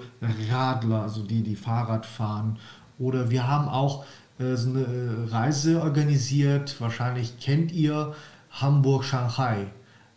Radler, 0.50 1.02
also 1.02 1.24
die, 1.24 1.42
die 1.42 1.56
Fahrrad 1.56 2.06
fahren. 2.06 2.60
Oder 3.00 3.32
wir 3.32 3.48
haben 3.48 3.68
auch 3.68 4.06
äh, 4.40 4.56
so 4.56 4.70
eine 4.70 5.32
Reise 5.32 5.82
organisiert, 5.82 6.80
wahrscheinlich 6.80 7.40
kennt 7.40 7.72
ihr 7.72 8.14
Hamburg-Shanghai. 8.52 9.68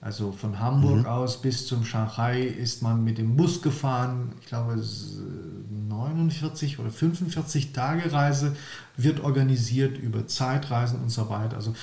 Also 0.04 0.32
von 0.32 0.60
Hamburg 0.60 0.98
mhm. 0.98 1.06
aus 1.06 1.40
bis 1.40 1.66
zum 1.66 1.86
Shanghai 1.86 2.42
ist 2.42 2.82
man 2.82 3.02
mit 3.04 3.16
dem 3.16 3.36
Bus 3.36 3.62
gefahren. 3.62 4.32
Ich 4.42 4.48
glaube, 4.48 4.78
49 5.88 6.78
oder 6.78 6.90
45 6.90 7.72
Tage 7.72 8.12
Reise 8.12 8.54
wird 8.98 9.20
organisiert 9.20 9.96
über 9.96 10.26
Zeitreisen 10.26 11.00
und 11.00 11.08
so 11.08 11.30
weiter. 11.30 11.56
Also 11.56 11.74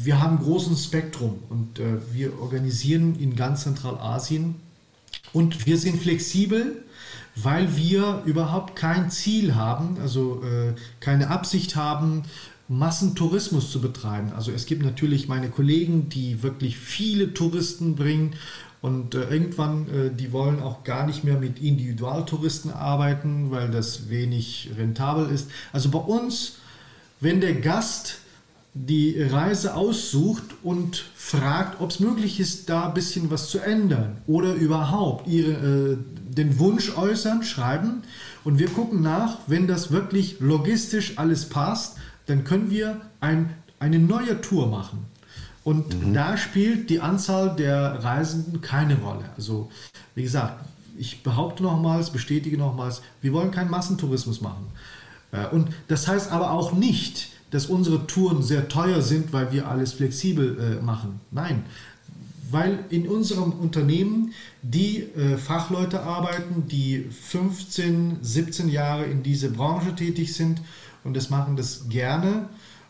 wir 0.00 0.22
haben 0.22 0.36
ein 0.38 0.44
großes 0.44 0.84
Spektrum 0.84 1.40
und 1.48 1.80
äh, 1.80 1.96
wir 2.12 2.40
organisieren 2.40 3.18
in 3.18 3.34
ganz 3.34 3.64
Zentralasien 3.64 4.54
und 5.32 5.66
wir 5.66 5.78
sind 5.78 6.00
flexibel, 6.00 6.84
weil 7.34 7.76
wir 7.76 8.22
überhaupt 8.24 8.76
kein 8.76 9.10
Ziel 9.10 9.56
haben, 9.56 9.98
also 10.00 10.44
äh, 10.44 10.74
keine 11.00 11.28
Absicht 11.30 11.74
haben, 11.74 12.22
Massentourismus 12.68 13.70
zu 13.70 13.80
betreiben. 13.80 14.32
Also 14.34 14.50
es 14.50 14.66
gibt 14.66 14.82
natürlich 14.82 15.28
meine 15.28 15.48
Kollegen, 15.48 16.08
die 16.08 16.42
wirklich 16.42 16.76
viele 16.78 17.32
Touristen 17.32 17.94
bringen 17.94 18.34
und 18.82 19.14
äh, 19.14 19.28
irgendwann, 19.30 19.88
äh, 19.88 20.10
die 20.14 20.32
wollen 20.32 20.60
auch 20.60 20.84
gar 20.84 21.06
nicht 21.06 21.24
mehr 21.24 21.38
mit 21.38 21.60
Individualtouristen 21.60 22.72
arbeiten, 22.72 23.50
weil 23.50 23.70
das 23.70 24.10
wenig 24.10 24.70
rentabel 24.76 25.30
ist. 25.30 25.48
Also 25.72 25.90
bei 25.90 25.98
uns, 25.98 26.56
wenn 27.20 27.40
der 27.40 27.54
Gast 27.54 28.18
die 28.74 29.22
Reise 29.22 29.74
aussucht 29.74 30.44
und 30.62 31.04
fragt, 31.14 31.80
ob 31.80 31.90
es 31.90 32.00
möglich 32.00 32.40
ist, 32.40 32.68
da 32.68 32.88
ein 32.88 32.94
bisschen 32.94 33.30
was 33.30 33.48
zu 33.48 33.58
ändern 33.58 34.18
oder 34.26 34.52
überhaupt 34.52 35.26
ihre, 35.26 35.52
äh, 35.52 35.96
den 36.28 36.58
Wunsch 36.58 36.94
äußern, 36.96 37.42
schreiben 37.42 38.02
und 38.44 38.58
wir 38.58 38.68
gucken 38.68 39.00
nach, 39.00 39.38
wenn 39.46 39.66
das 39.66 39.90
wirklich 39.90 40.40
logistisch 40.40 41.16
alles 41.16 41.48
passt, 41.48 41.96
dann 42.26 42.44
können 42.44 42.70
wir 42.70 43.00
ein, 43.20 43.54
eine 43.78 43.98
neue 43.98 44.40
Tour 44.40 44.66
machen. 44.66 45.06
Und 45.64 46.00
mhm. 46.00 46.14
da 46.14 46.36
spielt 46.36 46.90
die 46.90 47.00
Anzahl 47.00 47.56
der 47.56 48.04
Reisenden 48.04 48.60
keine 48.60 48.96
Rolle. 48.98 49.24
Also, 49.36 49.70
wie 50.14 50.22
gesagt, 50.22 50.64
ich 50.96 51.22
behaupte 51.22 51.62
nochmals, 51.62 52.10
bestätige 52.10 52.56
nochmals, 52.56 53.02
wir 53.20 53.32
wollen 53.32 53.50
keinen 53.50 53.70
Massentourismus 53.70 54.40
machen. 54.40 54.66
Äh, 55.32 55.46
und 55.48 55.68
das 55.88 56.06
heißt 56.06 56.30
aber 56.30 56.52
auch 56.52 56.72
nicht, 56.72 57.30
dass 57.50 57.66
unsere 57.66 58.06
Touren 58.06 58.42
sehr 58.42 58.68
teuer 58.68 59.02
sind, 59.02 59.32
weil 59.32 59.52
wir 59.52 59.68
alles 59.68 59.92
flexibel 59.92 60.78
äh, 60.80 60.84
machen. 60.84 61.20
Nein, 61.30 61.64
weil 62.50 62.84
in 62.90 63.08
unserem 63.08 63.52
Unternehmen 63.52 64.32
die 64.62 65.02
äh, 65.02 65.36
Fachleute 65.36 66.02
arbeiten, 66.02 66.68
die 66.68 67.06
15, 67.10 68.18
17 68.22 68.68
Jahre 68.68 69.04
in 69.04 69.22
dieser 69.22 69.48
Branche 69.48 69.94
tätig 69.94 70.34
sind 70.34 70.60
und 71.06 71.14
das 71.14 71.30
machen 71.30 71.56
das 71.56 71.88
gerne. 71.88 72.48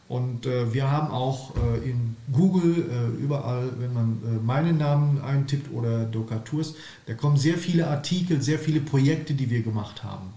Und 0.08 0.46
äh, 0.46 0.72
wir 0.72 0.90
haben 0.90 1.10
auch 1.10 1.54
äh, 1.56 1.90
in 1.90 2.16
Google 2.32 2.88
äh, 2.88 3.22
überall, 3.22 3.72
wenn 3.78 3.92
man 3.92 4.22
äh, 4.24 4.44
meinen 4.44 4.78
Namen 4.78 5.20
eintippt 5.20 5.72
oder 5.72 6.04
Doka 6.04 6.36
Tours, 6.38 6.74
da 7.06 7.14
kommen 7.14 7.36
sehr 7.36 7.58
viele 7.58 7.88
Artikel, 7.88 8.40
sehr 8.40 8.60
viele 8.60 8.80
Projekte, 8.80 9.34
die 9.34 9.50
wir 9.50 9.62
gemacht 9.62 10.04
haben. 10.04 10.32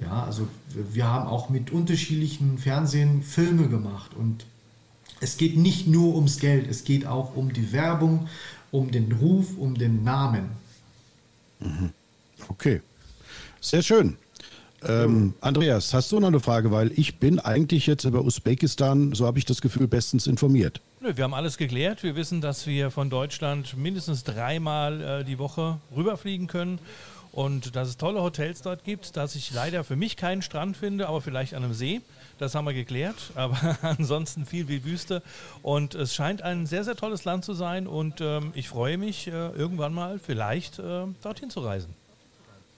Ja, 0.00 0.24
also 0.24 0.48
wir 0.72 1.06
haben 1.06 1.28
auch 1.28 1.48
mit 1.48 1.70
unterschiedlichen 1.70 2.58
Fernsehen 2.58 3.22
Filme 3.22 3.68
gemacht 3.68 4.12
und 4.14 4.46
es 5.20 5.36
geht 5.36 5.56
nicht 5.56 5.86
nur 5.86 6.16
ums 6.16 6.38
Geld, 6.38 6.68
es 6.68 6.82
geht 6.82 7.06
auch 7.06 7.36
um 7.36 7.52
die 7.52 7.72
Werbung, 7.72 8.28
um 8.72 8.90
den 8.90 9.12
Ruf, 9.12 9.56
um 9.58 9.74
den 9.76 10.02
Namen. 10.02 10.46
Mhm. 11.60 11.90
Okay, 12.48 12.80
sehr 13.60 13.82
schön. 13.82 14.16
Ähm, 14.86 15.34
Andreas, 15.40 15.94
hast 15.94 16.10
du 16.12 16.20
noch 16.20 16.28
eine 16.28 16.40
Frage? 16.40 16.70
Weil 16.70 16.92
ich 16.96 17.18
bin 17.18 17.38
eigentlich 17.38 17.86
jetzt 17.86 18.04
über 18.04 18.24
Usbekistan, 18.24 19.12
so 19.14 19.26
habe 19.26 19.38
ich 19.38 19.44
das 19.44 19.60
Gefühl, 19.60 19.86
bestens 19.86 20.26
informiert. 20.26 20.80
Nö, 21.00 21.16
wir 21.16 21.24
haben 21.24 21.34
alles 21.34 21.56
geklärt. 21.56 22.02
Wir 22.02 22.16
wissen, 22.16 22.40
dass 22.40 22.66
wir 22.66 22.90
von 22.90 23.10
Deutschland 23.10 23.76
mindestens 23.76 24.24
dreimal 24.24 25.00
äh, 25.00 25.24
die 25.24 25.38
Woche 25.38 25.78
rüberfliegen 25.96 26.46
können 26.46 26.78
und 27.32 27.76
dass 27.76 27.88
es 27.88 27.96
tolle 27.96 28.22
Hotels 28.22 28.62
dort 28.62 28.84
gibt, 28.84 29.16
dass 29.16 29.34
ich 29.34 29.52
leider 29.52 29.84
für 29.84 29.96
mich 29.96 30.16
keinen 30.16 30.42
Strand 30.42 30.76
finde, 30.76 31.08
aber 31.08 31.20
vielleicht 31.20 31.54
an 31.54 31.64
einem 31.64 31.74
See. 31.74 32.00
Das 32.38 32.54
haben 32.54 32.64
wir 32.64 32.74
geklärt, 32.74 33.16
aber 33.34 33.78
ansonsten 33.82 34.46
viel 34.46 34.68
wie 34.68 34.84
Wüste. 34.84 35.22
Und 35.62 35.94
es 35.94 36.14
scheint 36.14 36.42
ein 36.42 36.66
sehr, 36.66 36.84
sehr 36.84 36.96
tolles 36.96 37.24
Land 37.24 37.44
zu 37.44 37.54
sein 37.54 37.86
und 37.86 38.20
ähm, 38.20 38.52
ich 38.54 38.68
freue 38.68 38.98
mich, 38.98 39.28
äh, 39.28 39.30
irgendwann 39.30 39.94
mal 39.94 40.18
vielleicht 40.18 40.78
äh, 40.78 41.04
dorthin 41.22 41.50
zu 41.50 41.60
reisen. 41.60 41.94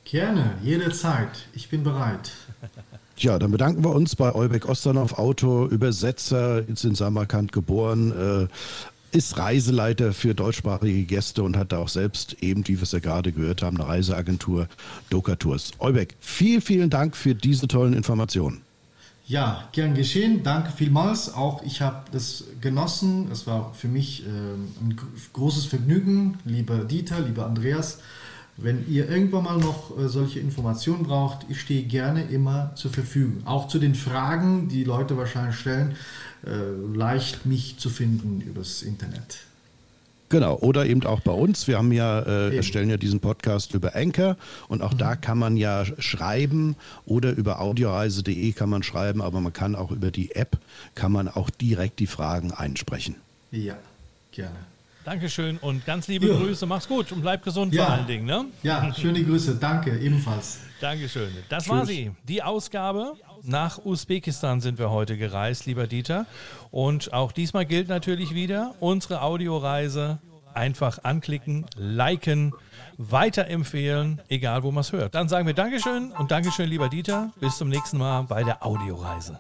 Gerne, 0.04 0.58
jederzeit. 0.62 1.48
Ich 1.54 1.68
bin 1.68 1.82
bereit. 1.82 2.30
Ja, 3.16 3.38
dann 3.38 3.52
bedanken 3.52 3.84
wir 3.84 3.90
uns 3.90 4.16
bei 4.16 4.34
Eubeck 4.34 4.68
Osternov, 4.68 5.18
Autor, 5.18 5.70
Übersetzer, 5.70 6.68
ist 6.68 6.84
in 6.84 6.94
Samarkand 6.96 7.52
geboren, 7.52 8.48
äh, 9.12 9.16
ist 9.16 9.38
Reiseleiter 9.38 10.12
für 10.12 10.34
deutschsprachige 10.34 11.04
Gäste 11.04 11.44
und 11.44 11.56
hat 11.56 11.70
da 11.70 11.78
auch 11.78 11.88
selbst 11.88 12.42
eben, 12.42 12.66
wie 12.66 12.76
wir 12.76 12.82
es 12.82 12.90
ja 12.90 12.98
gerade 12.98 13.30
gehört 13.30 13.62
haben, 13.62 13.80
eine 13.80 13.88
Reiseagentur 13.88 14.66
Doka 15.10 15.36
Tours. 15.36 15.70
Eubeck, 15.78 16.16
vielen, 16.18 16.60
vielen 16.60 16.90
Dank 16.90 17.16
für 17.16 17.36
diese 17.36 17.68
tollen 17.68 17.94
Informationen. 17.94 18.62
Ja, 19.26 19.68
gern 19.72 19.94
geschehen. 19.94 20.42
Danke 20.42 20.70
vielmals. 20.72 21.32
Auch 21.32 21.62
ich 21.62 21.80
habe 21.80 22.04
das 22.12 22.44
genossen. 22.60 23.28
Es 23.32 23.46
war 23.46 23.72
für 23.72 23.88
mich 23.88 24.26
äh, 24.26 24.28
ein 24.28 25.00
großes 25.32 25.64
Vergnügen, 25.64 26.36
lieber 26.44 26.78
Dieter, 26.78 27.20
lieber 27.20 27.46
Andreas. 27.46 28.00
Wenn 28.56 28.88
ihr 28.88 29.08
irgendwann 29.08 29.44
mal 29.44 29.58
noch 29.58 29.98
äh, 29.98 30.08
solche 30.08 30.38
Informationen 30.38 31.02
braucht, 31.02 31.46
ich 31.48 31.60
stehe 31.60 31.82
gerne 31.82 32.22
immer 32.22 32.72
zur 32.76 32.92
Verfügung. 32.92 33.42
Auch 33.46 33.66
zu 33.68 33.78
den 33.78 33.94
Fragen, 33.94 34.68
die 34.68 34.84
Leute 34.84 35.16
wahrscheinlich 35.16 35.56
stellen, 35.56 35.96
äh, 36.46 36.96
leicht 36.96 37.46
mich 37.46 37.78
zu 37.78 37.90
finden 37.90 38.40
übers 38.40 38.82
Internet. 38.82 39.40
Genau, 40.28 40.56
oder 40.58 40.86
eben 40.86 41.04
auch 41.04 41.20
bei 41.20 41.32
uns. 41.32 41.68
Wir 41.68 41.78
haben 41.78 41.92
ja, 41.92 42.20
äh, 42.20 42.56
erstellen 42.56 42.90
ja 42.90 42.96
diesen 42.96 43.20
Podcast 43.20 43.74
über 43.74 43.94
Anchor 43.94 44.36
und 44.68 44.82
auch 44.82 44.92
mhm. 44.94 44.98
da 44.98 45.16
kann 45.16 45.38
man 45.38 45.56
ja 45.56 45.84
schreiben 45.98 46.76
oder 47.06 47.32
über 47.32 47.60
audioreise.de 47.60 48.52
kann 48.52 48.70
man 48.70 48.82
schreiben, 48.82 49.20
aber 49.20 49.40
man 49.40 49.52
kann 49.52 49.74
auch 49.74 49.90
über 49.90 50.10
die 50.10 50.34
App, 50.34 50.58
kann 50.94 51.12
man 51.12 51.28
auch 51.28 51.50
direkt 51.50 51.98
die 51.98 52.06
Fragen 52.06 52.52
einsprechen. 52.52 53.16
Ja, 53.50 53.76
gerne. 54.32 54.56
Dankeschön 55.04 55.58
und 55.58 55.84
ganz 55.84 56.08
liebe 56.08 56.28
ja. 56.28 56.36
Grüße. 56.36 56.64
Mach's 56.66 56.88
gut 56.88 57.12
und 57.12 57.20
bleib 57.20 57.42
gesund 57.42 57.74
ja. 57.74 57.84
vor 57.84 57.94
allen 57.94 58.06
Dingen. 58.06 58.24
Ne? 58.24 58.46
Ja, 58.62 58.92
schöne 58.94 59.22
Grüße. 59.22 59.56
Danke, 59.56 59.98
ebenfalls. 59.98 60.60
Dankeschön. 60.80 61.28
Das 61.48 61.64
Tschüss. 61.64 61.72
war 61.72 61.86
sie. 61.86 62.12
Die 62.26 62.42
Ausgabe. 62.42 63.14
Nach 63.42 63.84
Usbekistan 63.84 64.62
sind 64.62 64.78
wir 64.78 64.90
heute 64.90 65.18
gereist, 65.18 65.66
lieber 65.66 65.86
Dieter. 65.86 66.26
Und 66.70 67.12
auch 67.12 67.32
diesmal 67.32 67.66
gilt 67.66 67.88
natürlich 67.88 68.34
wieder 68.34 68.74
unsere 68.80 69.20
Audioreise. 69.20 70.18
Einfach 70.54 71.00
anklicken, 71.02 71.66
liken, 71.76 72.54
weiterempfehlen, 72.96 74.22
egal 74.28 74.62
wo 74.62 74.70
man 74.70 74.82
es 74.82 74.92
hört. 74.92 75.14
Dann 75.14 75.28
sagen 75.28 75.46
wir 75.46 75.54
Dankeschön 75.54 76.12
und 76.12 76.30
Dankeschön, 76.30 76.70
lieber 76.70 76.88
Dieter. 76.88 77.32
Bis 77.40 77.58
zum 77.58 77.68
nächsten 77.68 77.98
Mal 77.98 78.22
bei 78.22 78.44
der 78.44 78.64
Audioreise. 78.64 79.38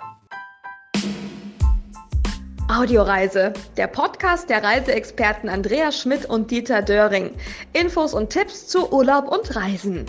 Audioreise, 2.68 3.52
der 3.76 3.86
Podcast 3.88 4.48
der 4.48 4.62
Reiseexperten 4.64 5.50
Andreas 5.50 5.98
Schmidt 5.98 6.24
und 6.24 6.50
Dieter 6.50 6.80
Döring. 6.80 7.30
Infos 7.74 8.14
und 8.14 8.30
Tipps 8.30 8.66
zu 8.66 8.90
Urlaub 8.90 9.28
und 9.28 9.54
Reisen. 9.54 10.06